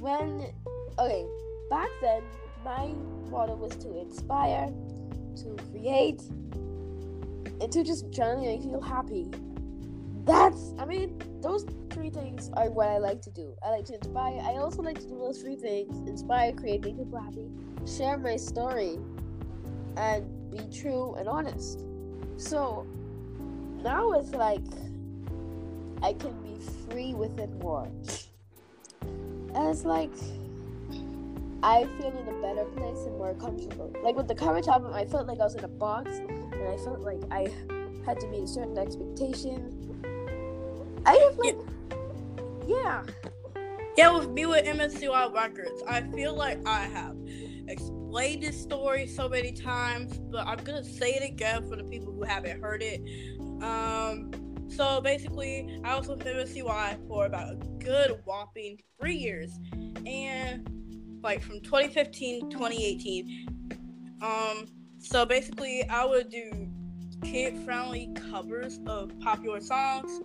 when 0.00 0.52
okay, 0.98 1.26
back 1.70 1.88
then 2.00 2.22
my 2.64 2.92
motto 3.30 3.54
was 3.54 3.76
to 3.76 4.00
inspire, 4.00 4.66
to 5.36 5.56
create, 5.70 6.20
and 7.60 7.70
to 7.70 7.84
just 7.84 8.10
generally 8.10 8.46
make 8.46 8.62
people 8.62 8.80
happy. 8.80 9.30
That's, 10.24 10.74
I 10.78 10.84
mean, 10.84 11.22
those 11.40 11.64
three 11.90 12.10
things 12.10 12.50
are 12.54 12.68
what 12.68 12.88
I 12.88 12.98
like 12.98 13.22
to 13.22 13.30
do. 13.30 13.54
I 13.64 13.70
like 13.70 13.84
to 13.86 13.94
inspire. 13.94 14.40
I 14.40 14.56
also 14.56 14.82
like 14.82 14.98
to 14.98 15.06
do 15.06 15.18
those 15.18 15.40
three 15.40 15.56
things: 15.56 15.96
inspire, 16.08 16.52
create, 16.52 16.82
make 16.82 16.96
people 16.96 17.20
happy, 17.20 17.48
share 17.96 18.18
my 18.18 18.36
story, 18.36 18.98
and 19.96 20.50
be 20.50 20.60
true 20.76 21.14
and 21.14 21.28
honest. 21.28 21.84
So 22.36 22.86
now 23.82 24.12
it's 24.12 24.34
like 24.34 24.62
I 26.02 26.12
can 26.12 26.40
be 26.42 26.58
free 26.88 27.14
with 27.14 27.38
it 27.38 27.50
more. 27.60 27.88
And 29.02 29.68
it's 29.68 29.84
like 29.84 30.12
I 31.62 31.84
feel 31.98 32.16
in 32.16 32.28
a 32.28 32.40
better 32.40 32.64
place 32.76 33.04
and 33.06 33.16
more 33.18 33.34
comfortable. 33.34 33.92
Like 34.02 34.16
with 34.16 34.28
the 34.28 34.34
courage 34.34 34.68
album, 34.68 34.92
I 34.94 35.04
felt 35.04 35.26
like 35.26 35.40
I 35.40 35.44
was 35.44 35.56
in 35.56 35.64
a 35.64 35.68
box 35.68 36.10
and 36.18 36.54
I 36.68 36.76
felt 36.76 37.00
like 37.00 37.20
I 37.30 37.48
had 38.06 38.20
to 38.20 38.28
meet 38.28 38.44
a 38.44 38.46
certain 38.46 38.78
expectation. 38.78 39.74
I 41.04 41.14
have 41.14 41.38
like, 41.38 41.56
yeah, 42.66 43.02
Yeah, 43.98 44.16
with 44.16 44.28
me 44.28 44.46
with 44.46 44.64
MSCY 44.64 45.34
Records, 45.34 45.82
I 45.88 46.02
feel 46.02 46.32
like 46.32 46.64
I 46.64 46.84
have 46.84 47.16
explained 47.68 48.42
this 48.42 48.60
story 48.60 49.06
so 49.06 49.28
many 49.28 49.52
times, 49.52 50.18
but 50.18 50.46
I'm 50.46 50.58
gonna 50.64 50.84
say 50.84 51.12
it 51.12 51.22
again 51.22 51.68
for 51.68 51.76
the 51.76 51.84
people 51.84 52.12
who 52.12 52.22
haven't 52.22 52.60
heard 52.60 52.82
it. 52.82 53.02
Um, 53.62 54.30
so 54.68 55.00
basically, 55.00 55.80
I 55.84 55.96
was 55.98 56.08
with 56.08 56.20
MSCY 56.20 57.08
for 57.08 57.26
about 57.26 57.52
a 57.52 57.56
good 57.78 58.20
whopping 58.24 58.80
three 59.00 59.16
years, 59.16 59.58
and 60.06 60.68
like 61.22 61.42
from 61.42 61.60
2015 61.60 62.50
to 62.50 62.56
2018. 62.56 64.18
Um, 64.22 64.66
so 64.98 65.24
basically, 65.24 65.88
I 65.88 66.04
would 66.04 66.28
do 66.28 66.68
kid-friendly 67.22 68.12
covers 68.30 68.80
of 68.86 69.18
popular 69.20 69.60
songs. 69.60 70.20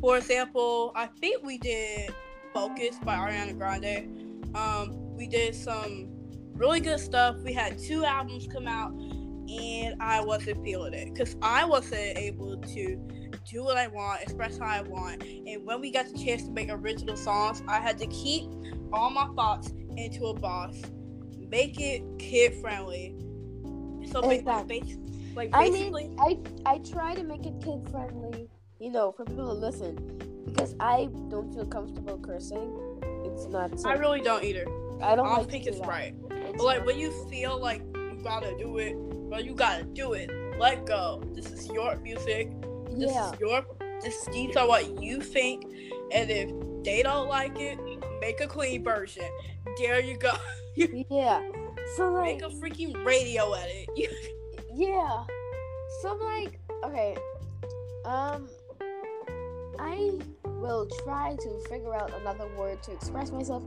For 0.00 0.16
example, 0.16 0.92
I 0.94 1.06
think 1.06 1.44
we 1.44 1.58
did 1.58 2.12
Focus 2.54 2.98
by 3.04 3.16
Ariana 3.16 3.56
Grande. 3.56 4.54
Um, 4.54 5.14
we 5.14 5.26
did 5.26 5.54
some 5.54 6.17
really 6.58 6.80
good 6.80 7.00
stuff. 7.00 7.36
We 7.44 7.52
had 7.52 7.78
two 7.78 8.04
albums 8.04 8.46
come 8.52 8.66
out, 8.66 8.92
and 8.92 9.94
I 10.00 10.20
wasn't 10.20 10.62
feeling 10.64 10.92
it 10.92 11.14
because 11.14 11.36
I 11.40 11.64
wasn't 11.64 12.18
able 12.18 12.58
to 12.58 12.96
do 13.50 13.64
what 13.64 13.76
I 13.78 13.86
want, 13.86 14.20
express 14.20 14.58
how 14.58 14.66
I 14.66 14.82
want. 14.82 15.22
And 15.22 15.64
when 15.64 15.80
we 15.80 15.90
got 15.90 16.06
the 16.12 16.18
chance 16.18 16.44
to 16.44 16.50
make 16.50 16.68
original 16.70 17.16
songs, 17.16 17.62
I 17.66 17.80
had 17.80 17.96
to 17.98 18.06
keep 18.08 18.44
all 18.92 19.10
my 19.10 19.26
thoughts 19.34 19.72
into 19.96 20.26
a 20.26 20.34
box, 20.34 20.82
make 21.38 21.80
it 21.80 22.02
kid 22.18 22.54
friendly. 22.60 23.14
So 24.10 24.20
Exactly. 24.30 24.80
basi- 24.82 25.34
like 25.36 25.50
I 25.52 25.70
basically, 25.70 26.08
mean, 26.08 26.18
I 26.66 26.72
I 26.74 26.78
try 26.78 27.14
to 27.14 27.22
make 27.22 27.46
it 27.46 27.54
kid 27.62 27.88
friendly, 27.90 28.48
you 28.80 28.90
know, 28.90 29.12
for 29.12 29.24
people 29.24 29.46
to 29.46 29.52
listen, 29.52 29.96
because 30.46 30.74
I 30.80 31.08
don't 31.28 31.52
feel 31.54 31.66
comfortable 31.66 32.18
cursing. 32.18 32.76
It's 33.24 33.46
not. 33.46 33.70
I 33.86 33.94
really 33.94 34.20
don't 34.20 34.42
either. 34.44 34.66
I 35.00 35.14
don't 35.14 35.26
I 35.26 35.36
don't 35.36 35.38
like 35.38 35.50
do 35.50 35.56
it's 35.70 35.78
that. 35.78 35.86
But 36.58 36.64
like 36.64 36.84
when 36.86 36.98
you 36.98 37.12
feel 37.30 37.60
like 37.60 37.82
you 37.94 38.18
gotta 38.24 38.56
do 38.58 38.78
it, 38.78 38.96
well, 38.96 39.40
you 39.40 39.54
gotta 39.54 39.84
do 39.84 40.14
it. 40.14 40.28
Let 40.58 40.86
go. 40.86 41.22
This 41.32 41.52
is 41.52 41.68
your 41.68 41.94
music. 41.96 42.50
This 42.90 43.12
yeah, 43.12 43.32
is 43.32 43.38
your 43.38 43.64
This 44.02 44.26
these 44.32 44.56
are 44.56 44.66
what 44.66 45.00
you 45.00 45.20
think, 45.20 45.64
and 46.12 46.28
if 46.28 46.50
they 46.82 47.04
don't 47.04 47.28
like 47.28 47.60
it, 47.60 47.78
make 48.20 48.40
a 48.40 48.48
clean 48.48 48.82
version. 48.82 49.28
There 49.78 50.00
you 50.00 50.16
go. 50.16 50.32
yeah. 50.74 51.48
So 51.96 52.12
like 52.12 52.40
make 52.40 52.42
a 52.42 52.48
freaking 52.48 53.04
radio 53.04 53.52
edit. 53.52 53.88
yeah. 54.74 55.22
So 56.02 56.16
like, 56.16 56.58
okay, 56.82 57.16
um, 58.04 58.48
I 59.78 60.18
will 60.44 60.88
try 61.04 61.36
to 61.36 61.60
figure 61.68 61.94
out 61.94 62.12
another 62.20 62.46
word 62.56 62.82
to 62.84 62.92
express 62.92 63.30
myself 63.30 63.62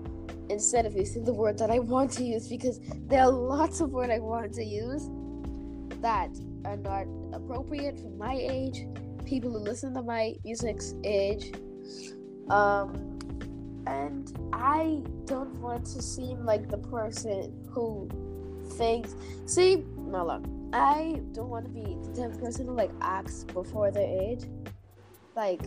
instead 0.49 0.85
of 0.85 0.95
using 0.95 1.23
the 1.23 1.33
word 1.33 1.57
that 1.57 1.71
I 1.71 1.79
want 1.79 2.11
to 2.13 2.23
use 2.23 2.47
because 2.47 2.79
there 3.07 3.21
are 3.21 3.31
lots 3.31 3.79
of 3.79 3.91
words 3.91 4.11
I 4.11 4.19
want 4.19 4.53
to 4.53 4.63
use 4.63 5.09
that 6.01 6.29
are 6.65 6.77
not 6.77 7.05
appropriate 7.33 7.99
for 7.99 8.09
my 8.09 8.33
age, 8.33 8.85
people 9.25 9.51
who 9.51 9.59
listen 9.59 9.93
to 9.93 10.01
my 10.01 10.33
music's 10.43 10.93
age. 11.03 11.53
Um, 12.49 13.19
and 13.87 14.31
I 14.53 15.01
don't 15.25 15.55
want 15.61 15.85
to 15.85 16.01
seem 16.01 16.45
like 16.45 16.69
the 16.69 16.77
person 16.77 17.67
who 17.71 18.09
thinks. 18.73 19.15
See, 19.45 19.85
Mala, 19.97 20.41
I 20.73 21.21
don't 21.31 21.49
want 21.49 21.65
to 21.65 21.71
be 21.71 21.97
the 22.07 22.21
type 22.21 22.33
of 22.33 22.39
person 22.39 22.67
who 22.67 22.75
like 22.75 22.91
acts 23.01 23.43
before 23.45 23.91
their 23.91 24.07
age. 24.21 24.43
Like, 25.35 25.61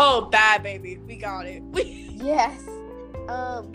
oh, 0.00 0.28
Bhad 0.32 0.64
Bhabie, 0.64 1.04
we 1.06 1.16
got 1.16 1.46
it. 1.46 1.62
yes. 1.74 2.66
Um, 3.28 3.72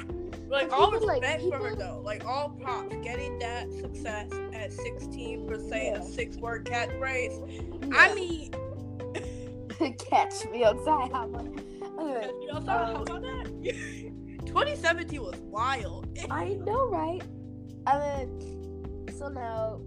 like 0.49 0.71
all 0.71 0.91
respect 0.91 1.21
like, 1.21 1.39
people... 1.39 1.57
for 1.57 1.69
her 1.69 1.75
though. 1.75 2.01
Like 2.03 2.25
all 2.25 2.49
props, 2.49 2.95
getting 3.03 3.39
that 3.39 3.71
success 3.73 4.29
at 4.53 4.73
sixteen 4.73 5.47
percent 5.47 5.83
yeah. 5.83 6.01
a 6.01 6.05
six 6.05 6.37
word 6.37 6.65
catchphrase. 6.65 7.89
Yeah. 7.89 7.97
I 7.97 8.15
mean, 8.15 8.51
catch 10.09 10.45
me 10.51 10.63
outside. 10.63 11.11
How 11.11 11.25
about, 11.25 11.55
catch 11.55 12.33
me 12.35 12.49
outside. 12.51 12.69
Um, 12.69 12.95
how 12.95 13.01
about 13.01 13.21
that? 13.21 13.45
2017 14.45 15.21
was 15.21 15.35
wild. 15.41 16.07
I 16.29 16.53
know, 16.65 16.87
right? 16.87 17.21
I 17.87 18.25
mean, 18.25 19.07
so 19.17 19.27
now. 19.29 19.81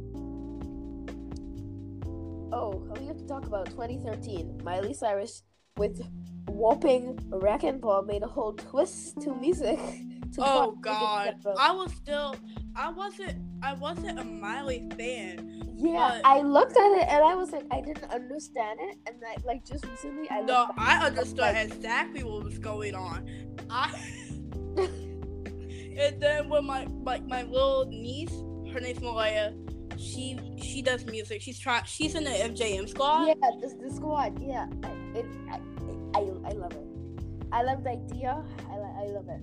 Oh, 2.51 2.83
we 2.99 3.07
have 3.07 3.19
to 3.19 3.27
talk 3.27 3.47
about 3.47 3.67
2013. 3.67 4.61
Miley 4.65 4.95
Cyrus 4.95 5.43
with 5.79 6.01
whopping 6.49 7.19
and 7.63 7.81
Ball 7.81 8.03
made 8.03 8.23
a 8.23 8.27
whole 8.27 8.53
twist 8.53 9.21
to 9.23 9.35
music. 9.35 9.79
oh 10.39 10.73
god. 10.81 11.37
i 11.59 11.73
was 11.73 11.93
still 11.93 12.37
i 12.77 12.91
wasn't 12.91 13.35
i 13.63 13.73
wasn't 13.73 14.19
a 14.19 14.25
miley 14.25 14.87
fan 14.97 15.63
yeah 15.77 16.21
i 16.25 16.41
looked 16.41 16.77
at 16.77 16.93
it 16.99 17.09
and 17.09 17.25
i 17.25 17.35
was 17.35 17.51
like 17.51 17.65
i 17.71 17.81
didn't 17.81 18.11
understand 18.11 18.79
it. 18.83 18.99
And 19.07 19.17
I, 19.27 19.37
like 19.47 19.65
just 19.65 19.87
recently 19.87 20.31
i 20.31 20.43
no 20.43 20.67
i 20.77 21.05
understood 21.05 21.39
like, 21.39 21.57
exactly 21.57 22.23
what 22.23 22.45
was 22.45 22.59
going 22.59 22.95
on. 22.95 23.27
I 23.71 23.91
and 24.77 26.21
then 26.21 26.49
when 26.49 26.67
my 26.67 26.87
like 27.03 27.27
my, 27.27 27.43
my 27.43 27.51
little 27.51 27.87
niece 27.87 28.35
her 28.73 28.81
name's 28.81 29.01
malaya 29.01 29.55
she 29.99 30.39
she 30.57 30.81
does 30.81 31.05
music 31.07 31.43
she's 31.43 31.59
trying 31.59 31.83
she's 31.85 32.15
in 32.15 32.25
the 32.25 32.31
mjm 32.31 32.89
squad 32.89 33.27
yeah 33.27 33.35
the, 33.61 33.75
the 33.83 33.91
squad 33.91 34.41
yeah 34.41 34.67
I, 34.85 35.19
it, 35.19 35.27
I, 35.51 35.61
I, 36.15 36.21
I 36.21 36.53
love 36.53 36.73
it 36.73 36.87
i 37.53 37.63
love 37.63 37.83
the 37.83 37.91
idea 37.91 38.45
i, 38.71 38.75
I 38.75 39.07
love 39.07 39.29
it 39.29 39.41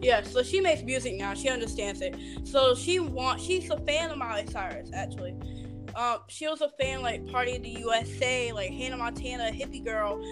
yeah, 0.00 0.22
so 0.22 0.42
she 0.42 0.60
makes 0.60 0.82
music 0.82 1.16
now. 1.16 1.34
She 1.34 1.48
understands 1.48 2.00
it. 2.00 2.16
So 2.44 2.74
she 2.74 3.00
wants. 3.00 3.42
She's 3.42 3.68
a 3.70 3.78
fan 3.78 4.10
of 4.10 4.18
Miley 4.18 4.46
Cyrus, 4.46 4.90
actually. 4.94 5.34
Um, 5.98 6.18
she 6.28 6.46
was 6.46 6.60
a 6.60 6.68
fan 6.80 7.02
like 7.02 7.26
Party 7.26 7.56
of 7.56 7.64
the 7.64 7.70
USA, 7.70 8.52
like 8.52 8.70
Hannah 8.70 8.96
Montana, 8.96 9.50
Hippie 9.50 9.84
Girl. 9.84 10.22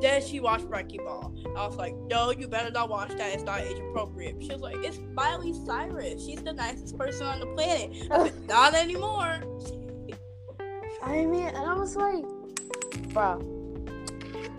Then 0.00 0.20
she 0.20 0.40
watched 0.40 0.64
Wrecking 0.64 1.04
Ball. 1.04 1.32
I 1.56 1.64
was 1.64 1.76
like, 1.76 1.94
no, 2.10 2.32
you 2.32 2.48
better 2.48 2.72
not 2.72 2.88
watch 2.88 3.10
that. 3.10 3.32
It's 3.32 3.44
not 3.44 3.60
age 3.60 3.78
appropriate. 3.78 4.42
She 4.42 4.48
was 4.48 4.60
like, 4.60 4.78
it's 4.78 4.98
Miley 5.14 5.54
Cyrus. 5.64 6.26
She's 6.26 6.42
the 6.42 6.52
nicest 6.52 6.98
person 6.98 7.28
on 7.28 7.38
the 7.38 7.46
planet. 7.46 8.48
not 8.48 8.74
anymore. 8.74 9.38
I 11.04 11.24
mean, 11.24 11.46
and 11.46 11.56
I 11.56 11.74
was 11.74 11.94
like, 11.94 12.24
bro. 13.12 13.38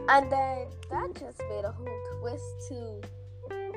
And 0.08 0.32
then 0.32 0.68
that 0.92 1.10
just 1.20 1.42
made 1.50 1.66
a 1.66 1.74
whole 1.74 2.22
twist 2.22 2.70
to 2.70 3.02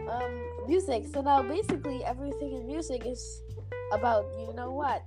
um 0.09 0.68
music. 0.68 1.07
So 1.12 1.20
now 1.20 1.42
basically 1.42 2.05
everything 2.05 2.53
in 2.53 2.64
music 2.68 3.05
is 3.05 3.42
about 3.90 4.25
you 4.38 4.55
know 4.55 4.70
what. 4.70 5.03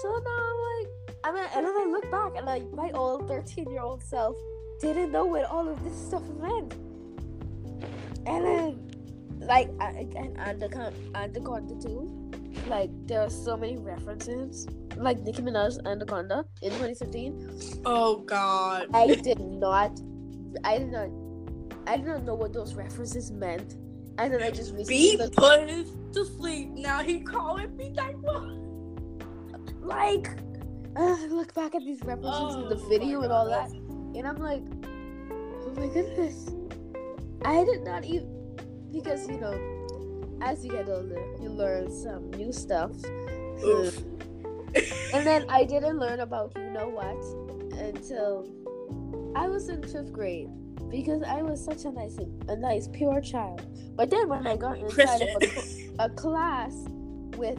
So 0.00 0.08
now 0.24 0.30
I'm 0.30 0.86
like 0.86 0.97
I 1.24 1.32
mean 1.32 1.44
and 1.54 1.66
then 1.66 1.74
I 1.76 1.84
look 1.90 2.10
back 2.10 2.32
and 2.36 2.46
like 2.46 2.70
my 2.72 2.90
old 2.90 3.28
thirteen 3.28 3.70
year 3.70 3.82
old 3.82 4.02
self 4.02 4.36
didn't 4.80 5.12
know 5.12 5.24
what 5.24 5.44
all 5.44 5.68
of 5.68 5.82
this 5.82 5.96
stuff 6.06 6.22
meant. 6.40 6.74
And 8.26 8.44
then 8.44 8.90
like 9.40 9.70
I 9.80 10.06
and 10.16 10.38
Anaconda 10.38 10.92
Anaconda 11.14 11.74
too. 11.80 12.30
Like 12.68 12.90
there 13.06 13.20
are 13.22 13.30
so 13.30 13.56
many 13.56 13.76
references. 13.76 14.66
Like 14.96 15.20
Nicki 15.20 15.42
Minaj 15.42 15.78
Anaconda 15.86 16.44
in 16.62 16.70
2015. 16.70 17.82
Oh 17.84 18.18
god. 18.18 18.86
I 18.94 19.14
did 19.14 19.40
not 19.40 20.00
I 20.64 20.78
did 20.78 20.92
not 20.92 21.08
I 21.86 21.96
did 21.96 22.06
not 22.06 22.24
know 22.24 22.34
what 22.34 22.52
those 22.52 22.74
references 22.74 23.30
meant 23.30 23.76
and 24.18 24.34
then 24.34 24.42
I 24.42 24.50
just 24.50 24.76
be 24.86 25.16
put 25.16 25.68
to 26.12 26.24
sleep. 26.24 26.70
Now 26.70 27.02
he 27.02 27.20
calling 27.20 27.76
me 27.76 27.92
thankful. 27.94 28.64
Like, 29.80 30.28
look 31.28 31.54
back 31.54 31.74
at 31.74 31.84
these 31.84 32.02
references 32.02 32.54
oh, 32.56 32.62
in 32.62 32.68
the 32.68 32.76
video 32.88 33.22
and 33.22 33.32
all 33.32 33.48
that, 33.48 33.70
and 33.70 34.26
I'm 34.26 34.38
like, 34.38 34.62
oh 35.64 35.72
my 35.76 35.86
goodness, 35.88 36.50
I 37.44 37.64
did 37.64 37.84
not 37.84 38.04
even 38.04 38.28
because 38.92 39.28
you 39.28 39.38
know, 39.38 39.58
as 40.42 40.64
you 40.64 40.72
get 40.72 40.88
older, 40.88 41.22
you 41.40 41.50
learn 41.50 41.90
some 41.90 42.30
new 42.32 42.52
stuff. 42.52 42.92
and 45.12 45.26
then 45.26 45.44
I 45.48 45.64
didn't 45.64 45.98
learn 45.98 46.20
about 46.20 46.52
you 46.56 46.70
know 46.70 46.88
what 46.88 47.16
until 47.78 48.48
I 49.34 49.48
was 49.48 49.68
in 49.68 49.82
fifth 49.82 50.12
grade 50.12 50.48
because 50.90 51.22
I 51.22 51.42
was 51.42 51.62
such 51.62 51.84
a 51.84 51.90
nice, 51.90 52.18
a 52.48 52.56
nice, 52.56 52.88
pure 52.88 53.20
child. 53.20 53.62
But 53.94 54.10
then 54.10 54.28
when 54.28 54.46
I 54.46 54.56
got 54.56 54.78
inside 54.78 55.22
of 55.22 55.42
a, 55.42 55.94
a 56.04 56.10
class 56.10 56.72
with, 57.36 57.58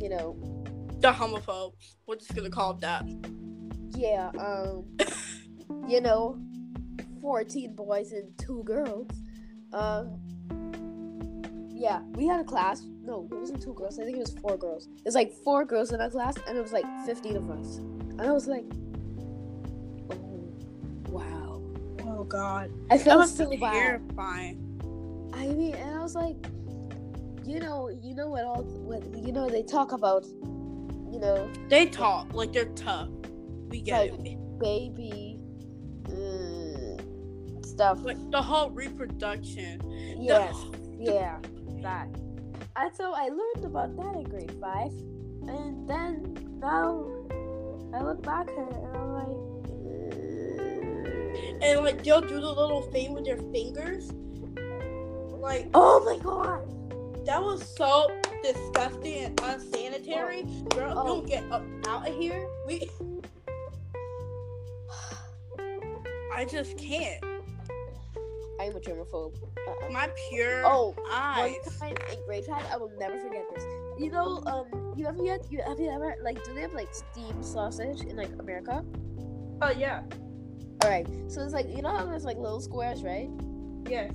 you 0.00 0.08
know, 0.08 0.36
the 1.00 1.12
homophobes, 1.12 1.96
we're 2.06 2.16
just 2.16 2.34
gonna 2.34 2.50
call 2.50 2.74
them 2.74 2.80
that. 2.80 3.98
Yeah, 3.98 4.30
um, 4.38 4.84
you 5.88 6.00
know, 6.00 6.38
fourteen 7.20 7.74
boys 7.74 8.12
and 8.12 8.36
two 8.38 8.62
girls. 8.64 9.10
Um, 9.72 10.20
yeah, 11.70 12.00
we 12.14 12.26
had 12.26 12.40
a 12.40 12.44
class. 12.44 12.82
No, 13.02 13.28
it 13.30 13.34
wasn't 13.34 13.62
two 13.62 13.74
girls. 13.74 13.98
I 13.98 14.04
think 14.04 14.16
it 14.16 14.20
was 14.20 14.36
four 14.40 14.56
girls. 14.56 14.86
It 14.86 15.04
was 15.04 15.14
like 15.14 15.32
four 15.32 15.64
girls 15.64 15.92
in 15.92 16.00
a 16.00 16.10
class, 16.10 16.34
and 16.48 16.56
it 16.56 16.62
was 16.62 16.72
like 16.72 16.86
fifteen 17.04 17.36
of 17.36 17.50
us. 17.50 17.76
And 17.76 18.22
I 18.22 18.32
was 18.32 18.46
like, 18.46 18.64
oh, 20.10 20.54
wow. 21.08 21.62
Oh 22.06 22.24
god. 22.24 22.70
I 22.90 22.98
felt 22.98 23.28
so 23.28 23.50
bad. 23.58 23.72
terrifying. 23.72 24.62
I 25.34 25.48
mean, 25.48 25.74
and 25.74 25.98
I 25.98 26.02
was 26.02 26.14
like, 26.14 26.36
you 27.44 27.60
know, 27.60 27.88
you 27.88 28.14
know 28.14 28.28
what 28.28 28.44
all 28.44 28.62
what 28.62 29.04
you 29.24 29.32
know 29.32 29.48
they 29.48 29.62
talk 29.62 29.92
about, 29.92 30.26
you 31.10 31.18
know. 31.18 31.50
They 31.68 31.86
talk 31.86 32.32
like 32.34 32.52
they're 32.52 32.66
tough. 32.66 33.08
We 33.68 33.80
get 33.80 34.12
like 34.12 34.26
it. 34.26 34.38
Baby 34.58 35.40
mm, 36.04 37.66
stuff. 37.66 38.04
Like 38.04 38.18
the 38.30 38.42
whole 38.42 38.70
reproduction. 38.70 39.80
Yes. 40.20 40.54
yeah. 40.98 41.38
That. 41.82 42.08
And 42.76 42.94
so 42.94 43.12
I 43.14 43.28
learned 43.28 43.64
about 43.64 43.96
that 43.96 44.16
in 44.16 44.24
grade 44.24 44.52
five, 44.60 44.90
and 45.48 45.88
then 45.88 46.58
now 46.60 47.06
I 47.94 48.02
look 48.02 48.22
back 48.22 48.48
at 48.48 48.68
it 48.68 48.76
and 48.76 48.96
I'm 48.96 49.12
like 49.14 49.56
and 51.62 51.84
like 51.84 52.02
they'll 52.04 52.20
do 52.20 52.40
the 52.40 52.48
little 52.48 52.82
thing 52.92 53.12
with 53.12 53.24
their 53.24 53.38
fingers. 53.38 54.10
Like 55.38 55.70
oh 55.74 56.02
my 56.04 56.18
god, 56.22 57.26
that 57.26 57.40
was 57.40 57.66
so 57.76 58.08
disgusting 58.52 59.24
and 59.24 59.40
unsanitary. 59.42 60.44
Girl, 60.70 60.94
oh. 60.96 61.06
don't 61.06 61.26
get 61.26 61.44
up 61.50 61.62
out 61.86 62.08
of 62.08 62.16
here. 62.16 62.48
We. 62.66 62.88
I 66.34 66.44
just 66.44 66.76
can't. 66.76 67.24
I'm 68.60 68.74
a 68.74 68.80
germaphobe. 68.80 69.34
Uh-uh. 69.68 69.90
My 69.90 70.08
pure 70.28 70.64
oh, 70.64 70.94
eyes. 71.10 71.56
One 71.78 71.94
time 71.94 71.96
in 72.12 72.18
grade 72.26 72.44
five, 72.44 72.64
I 72.72 72.76
will 72.76 72.90
never 72.98 73.18
forget 73.18 73.44
this. 73.54 73.64
You 73.98 74.10
know, 74.10 74.42
um, 74.46 74.94
you 74.96 75.06
ever 75.06 75.22
yet? 75.22 75.46
You 75.50 75.62
have 75.66 75.78
you 75.78 75.90
ever 75.90 76.14
like? 76.22 76.42
Do 76.44 76.54
they 76.54 76.62
have 76.62 76.72
like 76.72 76.88
steamed 76.92 77.44
sausage 77.44 78.02
in 78.02 78.16
like 78.16 78.30
America? 78.38 78.84
Oh 79.62 79.70
yeah. 79.70 80.02
All 80.82 80.90
right. 80.90 81.06
So 81.28 81.42
it's 81.42 81.52
like 81.52 81.68
you 81.68 81.82
know 81.82 81.94
how 81.94 82.04
there's 82.06 82.24
like 82.24 82.38
little 82.38 82.60
squares, 82.60 83.02
right? 83.02 83.28
Yes. 83.88 84.12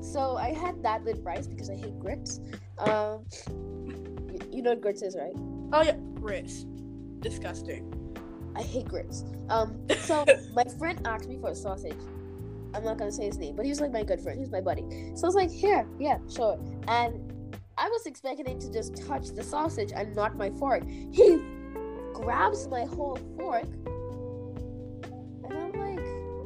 So 0.00 0.36
I 0.36 0.52
had 0.52 0.82
that 0.82 1.02
with 1.04 1.20
rice 1.22 1.46
because 1.46 1.70
I 1.70 1.76
hate 1.76 1.98
grits. 1.98 2.40
Um, 2.78 3.24
you, 3.48 4.40
you 4.50 4.62
know 4.62 4.70
what 4.70 4.80
grits 4.80 5.02
is, 5.02 5.16
right? 5.16 5.32
Oh 5.72 5.82
yeah, 5.82 5.96
grits. 6.14 6.64
Disgusting. 7.20 7.92
I 8.56 8.62
hate 8.62 8.88
grits. 8.88 9.24
Um, 9.48 9.86
so 10.00 10.24
my 10.54 10.64
friend 10.78 11.00
asked 11.06 11.28
me 11.28 11.38
for 11.38 11.50
a 11.50 11.54
sausage. 11.54 11.98
I'm 12.74 12.84
not 12.84 12.98
gonna 12.98 13.12
say 13.12 13.26
his 13.26 13.38
name, 13.38 13.56
but 13.56 13.64
he 13.64 13.70
was 13.70 13.80
like 13.80 13.92
my 13.92 14.02
good 14.02 14.20
friend. 14.20 14.38
He's 14.38 14.50
my 14.50 14.60
buddy. 14.60 14.82
So 15.14 15.24
I 15.24 15.26
was 15.26 15.34
like, 15.34 15.50
here, 15.50 15.86
yeah, 15.98 16.18
sure. 16.30 16.58
And 16.86 17.54
I 17.76 17.88
was 17.88 18.06
expecting 18.06 18.46
him 18.46 18.58
to 18.60 18.72
just 18.72 18.96
touch 19.06 19.28
the 19.28 19.42
sausage 19.42 19.92
and 19.94 20.14
not 20.14 20.36
my 20.36 20.50
fork. 20.50 20.84
He 20.86 21.38
grabs 22.12 22.68
my 22.68 22.84
whole 22.84 23.18
fork, 23.36 23.64
and 25.44 25.52
I'm 25.52 25.72
like, 25.72 26.00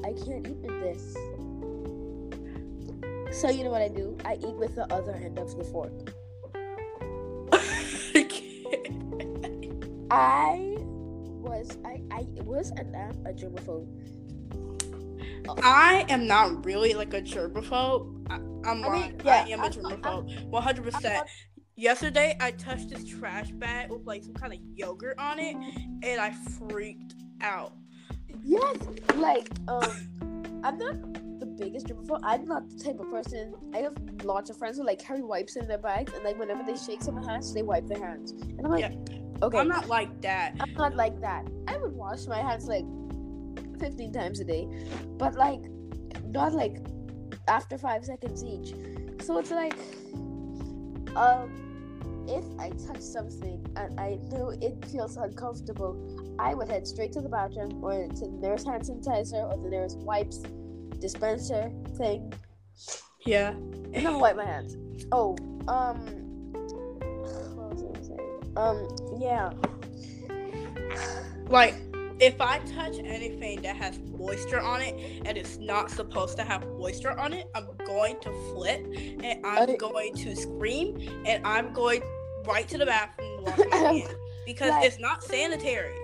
I 0.04 0.12
can't 0.24 0.46
eat 0.46 0.58
with 0.58 0.80
this. 0.80 1.16
So 3.32 3.48
you 3.48 3.64
know 3.64 3.70
what 3.70 3.80
I 3.80 3.88
do? 3.88 4.18
I 4.26 4.34
eat 4.34 4.54
with 4.56 4.74
the 4.74 4.92
other 4.92 5.12
end 5.12 5.38
of 5.38 5.56
the 5.56 5.64
fork. 5.64 6.12
I 10.10 10.76
was 10.78 11.78
I 11.84 12.02
I 12.10 12.26
was 12.42 12.70
and 12.70 12.94
am 12.94 13.26
a 13.26 13.32
germaphobe. 13.32 13.88
I 15.62 16.04
am 16.10 16.26
not 16.26 16.66
really 16.66 16.92
like 16.92 17.14
a 17.14 17.22
germaphobe. 17.22 18.30
I, 18.30 18.34
I'm 18.68 18.84
I 18.84 18.88
mean, 18.90 19.18
yeah, 19.24 19.44
I 19.46 19.48
am 19.48 19.60
a 19.60 19.70
germaphobe. 19.70 20.44
One 20.48 20.62
hundred 20.62 20.84
percent. 20.84 21.26
Yesterday, 21.74 22.36
I 22.38 22.50
touched 22.50 22.90
this 22.90 23.08
trash 23.08 23.50
bag 23.52 23.90
with 23.90 24.04
like 24.04 24.24
some 24.24 24.34
kind 24.34 24.52
of 24.52 24.58
yogurt 24.74 25.18
on 25.18 25.38
it, 25.38 25.56
and 26.02 26.20
I 26.20 26.34
freaked 26.58 27.14
out. 27.40 27.72
Yes, 28.44 28.76
like 29.16 29.48
um, 29.68 29.90
I'm 30.62 30.78
not 30.78 31.21
biggest 31.52 31.86
germaphobe. 31.86 32.20
I'm 32.22 32.46
not 32.46 32.68
the 32.68 32.84
type 32.84 33.00
of 33.00 33.10
person. 33.10 33.54
I 33.74 33.78
have 33.78 33.94
lots 34.24 34.50
of 34.50 34.56
friends 34.56 34.78
who 34.78 34.84
like 34.84 34.98
carry 34.98 35.22
wipes 35.22 35.56
in 35.56 35.66
their 35.68 35.78
bags, 35.78 36.12
and 36.14 36.24
like 36.24 36.38
whenever 36.38 36.62
they 36.62 36.76
shake 36.76 37.02
someone's 37.02 37.26
hands, 37.28 37.52
they 37.54 37.62
wipe 37.62 37.86
their 37.86 38.00
hands. 38.00 38.32
And 38.32 38.60
I'm 38.64 38.70
like, 38.70 38.92
okay, 39.42 39.58
I'm 39.58 39.68
not 39.68 39.88
like 39.88 40.20
that. 40.22 40.54
I'm 40.60 40.72
not 40.74 40.96
like 40.96 41.20
that. 41.20 41.46
I 41.68 41.76
would 41.76 41.92
wash 41.92 42.26
my 42.26 42.38
hands 42.38 42.66
like 42.66 42.84
15 43.78 44.12
times 44.12 44.40
a 44.40 44.44
day, 44.44 44.68
but 45.18 45.34
like 45.34 45.62
not 46.26 46.52
like 46.52 46.78
after 47.48 47.78
five 47.78 48.04
seconds 48.04 48.44
each. 48.44 48.74
So 49.24 49.38
it's 49.38 49.50
like, 49.50 49.74
um, 51.16 51.62
if 52.28 52.44
I 52.58 52.70
touch 52.70 53.00
something 53.00 53.64
and 53.76 53.98
I 53.98 54.18
know 54.30 54.50
it 54.50 54.84
feels 54.86 55.16
uncomfortable, 55.16 56.36
I 56.38 56.54
would 56.54 56.68
head 56.68 56.86
straight 56.86 57.12
to 57.12 57.20
the 57.20 57.28
bathroom 57.28 57.82
or 57.82 58.06
to 58.06 58.20
the 58.20 58.38
nearest 58.40 58.66
hand 58.66 58.84
sanitizer 58.84 59.50
or 59.50 59.62
the 59.62 59.68
nearest 59.68 59.98
wipes 59.98 60.42
dispenser 61.02 61.70
thing 61.98 62.32
Yeah. 63.26 63.50
and 63.50 63.94
then 64.06 64.18
wipe 64.20 64.36
my 64.36 64.44
hands. 64.46 64.76
Oh, 65.10 65.36
um, 65.68 65.98
what 67.56 67.74
was 67.74 67.82
I 67.82 67.86
gonna 67.86 68.04
say? 68.04 68.16
Um, 68.56 68.88
yeah. 69.20 69.50
Like, 71.48 71.74
if 72.18 72.40
I 72.40 72.60
touch 72.60 72.96
anything 72.98 73.60
that 73.62 73.76
has 73.76 73.98
moisture 74.16 74.60
on 74.60 74.80
it 74.80 75.22
and 75.26 75.36
it's 75.36 75.58
not 75.58 75.90
supposed 75.90 76.36
to 76.38 76.44
have 76.44 76.66
moisture 76.78 77.18
on 77.18 77.34
it, 77.34 77.50
I'm 77.54 77.66
going 77.84 78.18
to 78.20 78.32
flip 78.54 78.86
and 79.22 79.44
I'm 79.44 79.64
Okay. 79.64 79.76
going 79.76 80.14
to 80.14 80.34
scream 80.34 80.96
and 81.26 81.46
I'm 81.46 81.74
going 81.74 82.02
right 82.46 82.66
to 82.68 82.78
the 82.78 82.86
bathroom 82.86 83.44
to 83.44 83.50
wash 83.50 83.58
my 83.70 83.76
hands 83.76 84.08
because 84.46 84.70
like- 84.70 84.86
it's 84.86 84.98
not 84.98 85.22
sanitary. 85.22 85.94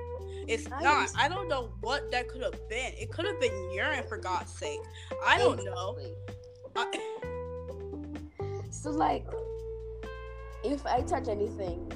It's 0.48 0.66
I 0.72 0.82
not. 0.82 1.10
I 1.16 1.28
don't 1.28 1.48
know 1.48 1.70
what 1.80 2.10
that 2.12 2.28
could 2.28 2.42
have 2.42 2.68
been. 2.68 2.92
It 2.98 3.10
could 3.10 3.26
have 3.26 3.38
been 3.40 3.52
urine, 3.72 4.04
for 4.08 4.16
God's 4.16 4.50
sake. 4.52 4.80
I 5.26 5.36
don't 5.38 5.62
know. 5.64 5.96
I, 6.74 6.86
So 8.70 8.90
like, 8.90 9.26
if 10.64 10.84
I 10.86 11.00
touch 11.02 11.28
anything, 11.28 11.90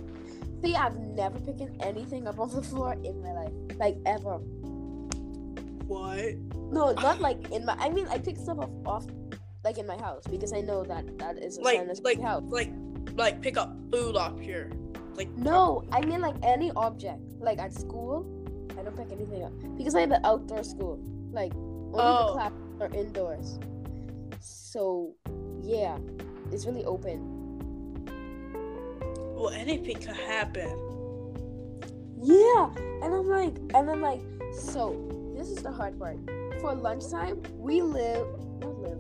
see, 0.63 0.75
I've 0.75 0.97
never 0.99 1.39
picked 1.39 1.63
anything 1.83 2.27
up 2.27 2.39
off 2.41 2.53
the 2.53 2.63
floor 2.63 2.95
in 3.05 3.23
my 3.23 3.33
life, 3.33 3.53
like 3.79 3.97
ever. 4.07 4.39
what? 5.87 6.35
No, 6.73 6.93
not 6.93 7.21
like 7.21 7.51
in 7.53 7.65
my. 7.65 7.75
I 7.79 7.89
mean, 7.91 8.07
I 8.09 8.19
pick 8.19 8.37
stuff 8.37 8.59
off, 8.59 8.71
off 8.87 9.07
like 9.65 9.79
in 9.79 9.87
my 9.87 9.97
house 9.99 10.25
because 10.29 10.53
I 10.53 10.61
know 10.61 10.83
that 10.85 11.19
that 11.19 11.39
is 11.39 11.59
a 11.59 11.61
Like, 11.63 11.81
like, 12.03 12.21
house. 12.21 12.43
like, 12.49 12.73
like, 13.15 13.41
pick 13.43 13.57
up 13.57 13.77
food 13.93 14.17
off 14.17 14.39
here. 14.41 14.73
Like, 15.15 15.29
No, 15.37 15.85
I 15.93 16.01
mean 16.05 16.21
like 16.21 16.37
any 16.43 16.73
object. 16.75 17.21
Like 17.39 17.59
at 17.59 17.73
school, 17.75 18.25
pick 19.09 19.19
anything 19.19 19.43
up 19.45 19.53
because 19.77 19.95
I 19.95 20.01
have 20.01 20.11
an 20.13 20.25
outdoor 20.25 20.63
school. 20.65 20.99
Like 21.33 21.53
only 21.55 21.99
Oh. 22.01 22.27
the 22.29 22.33
class 22.33 22.53
are 22.81 22.91
indoors. 22.95 23.59
So 24.41 25.15
yeah, 25.63 25.99
it's 26.51 26.67
really 26.67 26.85
open. 26.85 27.39
well, 29.37 29.51
anything 29.51 29.97
could 29.97 30.17
happen. 30.17 30.71
Yeah, 32.23 32.71
and 33.03 33.13
I'm 33.15 33.29
like, 33.29 33.57
and 33.75 33.91
I'm 33.91 34.01
like, 34.01 34.21
so 34.55 34.95
this 35.37 35.49
is 35.49 35.57
the 35.63 35.73
hard 35.73 35.99
part. 35.99 36.19
For 36.61 36.75
lunchtime, 36.75 37.43
we 37.59 37.83
live, 37.83 38.27
we 38.61 38.67
live. 38.89 38.99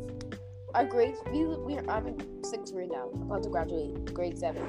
Our 0.75 0.85
grades, 0.85 1.19
we 1.31 1.45
we 1.47 1.79
are. 1.79 1.89
I'm 1.89 2.07
in 2.09 2.45
sixth 2.45 2.73
grade 2.75 2.91
now, 2.91 3.09
about 3.11 3.45
to 3.45 3.49
graduate, 3.51 4.13
grade 4.13 4.39
seven. 4.39 4.65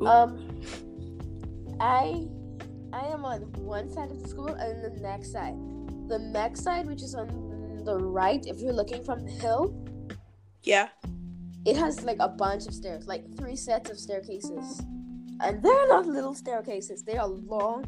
Ooh. 0.00 0.06
Um, 0.06 0.60
I, 1.80 2.26
I 2.92 3.06
am 3.06 3.24
on 3.24 3.42
one 3.64 3.88
side 3.90 4.10
of 4.10 4.22
the 4.22 4.28
school 4.28 4.48
and 4.48 4.82
the 4.84 5.00
next 5.00 5.32
side. 5.32 5.54
The 6.08 6.18
next 6.18 6.62
side, 6.62 6.86
which 6.86 7.02
is 7.02 7.14
on 7.14 7.82
the 7.84 7.96
right, 7.96 8.44
if 8.46 8.60
you're 8.60 8.72
looking 8.72 9.04
from 9.04 9.24
the 9.24 9.30
hill, 9.30 9.74
Yeah. 10.62 10.88
it 11.64 11.76
has 11.76 12.02
like 12.04 12.18
a 12.20 12.28
bunch 12.28 12.66
of 12.66 12.74
stairs, 12.74 13.06
like 13.06 13.24
three 13.36 13.56
sets 13.56 13.90
of 13.90 13.98
staircases. 13.98 14.80
And 15.40 15.62
they're 15.62 15.88
not 15.88 16.06
little 16.06 16.34
staircases, 16.34 17.02
they 17.02 17.16
are 17.16 17.28
long. 17.28 17.84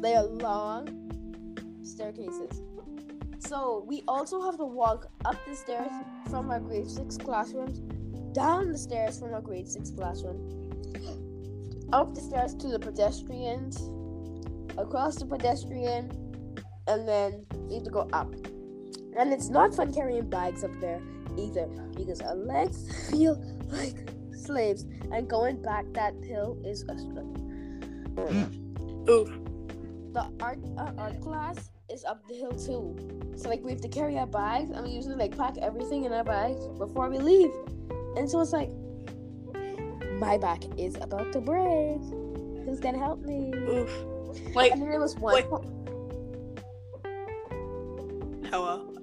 They 0.00 0.14
are 0.16 0.24
long 0.24 0.88
staircases. 1.84 2.62
So 3.38 3.84
we 3.86 4.02
also 4.08 4.40
have 4.42 4.56
to 4.56 4.64
walk 4.64 5.06
up 5.24 5.36
the 5.46 5.54
stairs 5.54 5.90
from 6.30 6.50
our 6.50 6.60
grade 6.60 6.88
six 6.90 7.16
classrooms, 7.16 7.80
down 8.34 8.72
the 8.72 8.78
stairs 8.78 9.18
from 9.18 9.34
our 9.34 9.40
grade 9.40 9.68
six 9.68 9.90
classroom, 9.90 10.40
up 11.92 12.14
the 12.14 12.20
stairs 12.20 12.54
to 12.56 12.68
the 12.68 12.78
pedestrians, 12.78 13.88
across 14.78 15.16
the 15.16 15.26
pedestrian, 15.26 16.10
and 16.86 17.08
then 17.08 17.44
we 17.54 17.76
need 17.76 17.84
to 17.84 17.90
go 17.90 18.08
up. 18.12 18.32
And 19.16 19.32
it's 19.32 19.48
not 19.48 19.74
fun 19.74 19.92
carrying 19.92 20.28
bags 20.28 20.64
up 20.64 20.70
there 20.80 21.02
either 21.38 21.66
because 21.96 22.20
our 22.20 22.34
legs 22.34 22.88
feel 23.10 23.36
like 23.68 24.10
slaves 24.34 24.84
and 25.12 25.28
going 25.28 25.62
back 25.62 25.84
that 25.92 26.14
hill 26.24 26.58
is 26.64 26.82
a 26.88 26.98
struggle. 26.98 27.36
Oof. 29.08 29.28
The 30.12 30.30
art 30.40 30.58
uh, 30.76 30.92
art 30.98 31.20
class 31.20 31.70
is 31.90 32.04
up 32.04 32.26
the 32.28 32.34
hill 32.34 32.52
too. 32.52 32.96
So 33.36 33.48
like 33.48 33.62
we 33.62 33.70
have 33.70 33.80
to 33.80 33.88
carry 33.88 34.18
our 34.18 34.26
bags 34.26 34.70
and 34.70 34.84
we 34.84 34.90
usually 34.90 35.16
like 35.16 35.36
pack 35.36 35.56
everything 35.58 36.04
in 36.04 36.12
our 36.12 36.24
bags 36.24 36.66
before 36.78 37.08
we 37.08 37.18
leave. 37.18 37.50
And 38.16 38.28
so 38.28 38.40
it's 38.40 38.52
like 38.52 38.70
my 40.22 40.38
back 40.38 40.62
is 40.78 40.94
about 41.00 41.32
to 41.32 41.40
break. 41.40 41.98
Who's 42.64 42.78
gonna 42.78 42.96
help 42.98 43.22
me? 43.22 43.52
Oof. 43.68 43.90
Like, 44.54 44.70
and 44.70 44.80
there 44.80 45.00
was 45.00 45.16
one 45.16 45.42
po- 45.42 45.64
hello. 48.44 48.86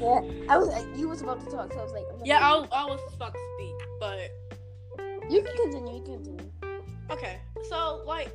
yeah, 0.00 0.20
I 0.52 0.58
was 0.58 0.66
like, 0.66 0.84
you 0.96 1.08
was 1.08 1.22
about 1.22 1.38
to 1.44 1.50
talk, 1.52 1.72
so 1.72 1.78
I 1.78 1.84
was 1.84 1.92
like, 1.92 2.04
yeah, 2.24 2.40
I, 2.40 2.56
was- 2.58 2.68
I 2.72 2.84
was 2.84 3.00
about 3.14 3.32
to 3.32 3.40
speak, 3.54 3.74
but 4.00 4.32
you 5.30 5.40
can 5.44 5.56
continue, 5.56 5.94
you 5.98 6.02
can 6.02 6.14
continue. 6.24 6.50
okay. 7.10 7.38
So, 7.68 8.02
like, 8.04 8.32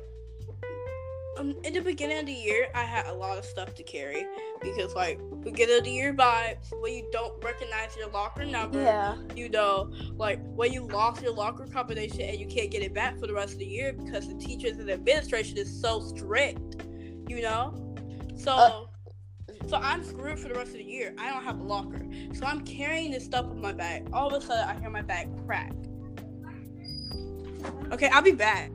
um, 1.36 1.54
in 1.64 1.74
the 1.74 1.80
beginning 1.80 2.18
of 2.18 2.24
the 2.26 2.32
year, 2.32 2.68
I 2.74 2.84
had 2.84 3.06
a 3.08 3.12
lot 3.12 3.36
of 3.36 3.44
stuff 3.44 3.74
to 3.74 3.82
carry 3.82 4.24
because, 4.62 4.94
like, 4.94 5.20
beginning 5.42 5.78
of 5.78 5.84
the 5.84 5.90
year 5.90 6.14
vibes 6.14 6.70
when 6.80 6.92
you 6.94 7.08
don't 7.12 7.42
recognize 7.44 7.96
your 7.96 8.08
locker 8.10 8.44
number. 8.44 8.80
Yeah. 8.80 9.16
you 9.34 9.48
know, 9.48 9.92
like 10.16 10.40
when 10.54 10.72
you 10.72 10.86
lost 10.86 11.22
your 11.22 11.32
locker 11.32 11.66
combination 11.66 12.20
and 12.22 12.38
you 12.38 12.46
can't 12.46 12.70
get 12.70 12.82
it 12.82 12.94
back 12.94 13.18
for 13.18 13.26
the 13.26 13.34
rest 13.34 13.54
of 13.54 13.58
the 13.58 13.66
year 13.66 13.92
because 13.92 14.28
the 14.28 14.34
teachers 14.34 14.78
and 14.78 14.88
the 14.88 14.92
administration 14.94 15.58
is 15.58 15.80
so 15.80 16.00
strict, 16.00 16.84
you 17.28 17.42
know. 17.42 17.94
So, 18.36 18.52
Uh. 18.52 18.84
so 19.68 19.76
I'm 19.76 20.04
screwed 20.04 20.38
for 20.38 20.48
the 20.48 20.54
rest 20.54 20.70
of 20.70 20.78
the 20.78 20.84
year. 20.84 21.14
I 21.18 21.30
don't 21.30 21.44
have 21.44 21.60
a 21.60 21.64
locker, 21.64 22.06
so 22.34 22.46
I'm 22.46 22.64
carrying 22.64 23.10
this 23.10 23.24
stuff 23.24 23.46
in 23.50 23.60
my 23.60 23.72
bag. 23.72 24.08
All 24.12 24.28
of 24.34 24.42
a 24.42 24.44
sudden, 24.46 24.68
I 24.68 24.80
hear 24.80 24.90
my 24.90 25.02
bag 25.02 25.28
crack. 25.46 25.72
Okay, 27.92 28.08
I'll 28.08 28.22
be 28.22 28.32
back. 28.32 28.70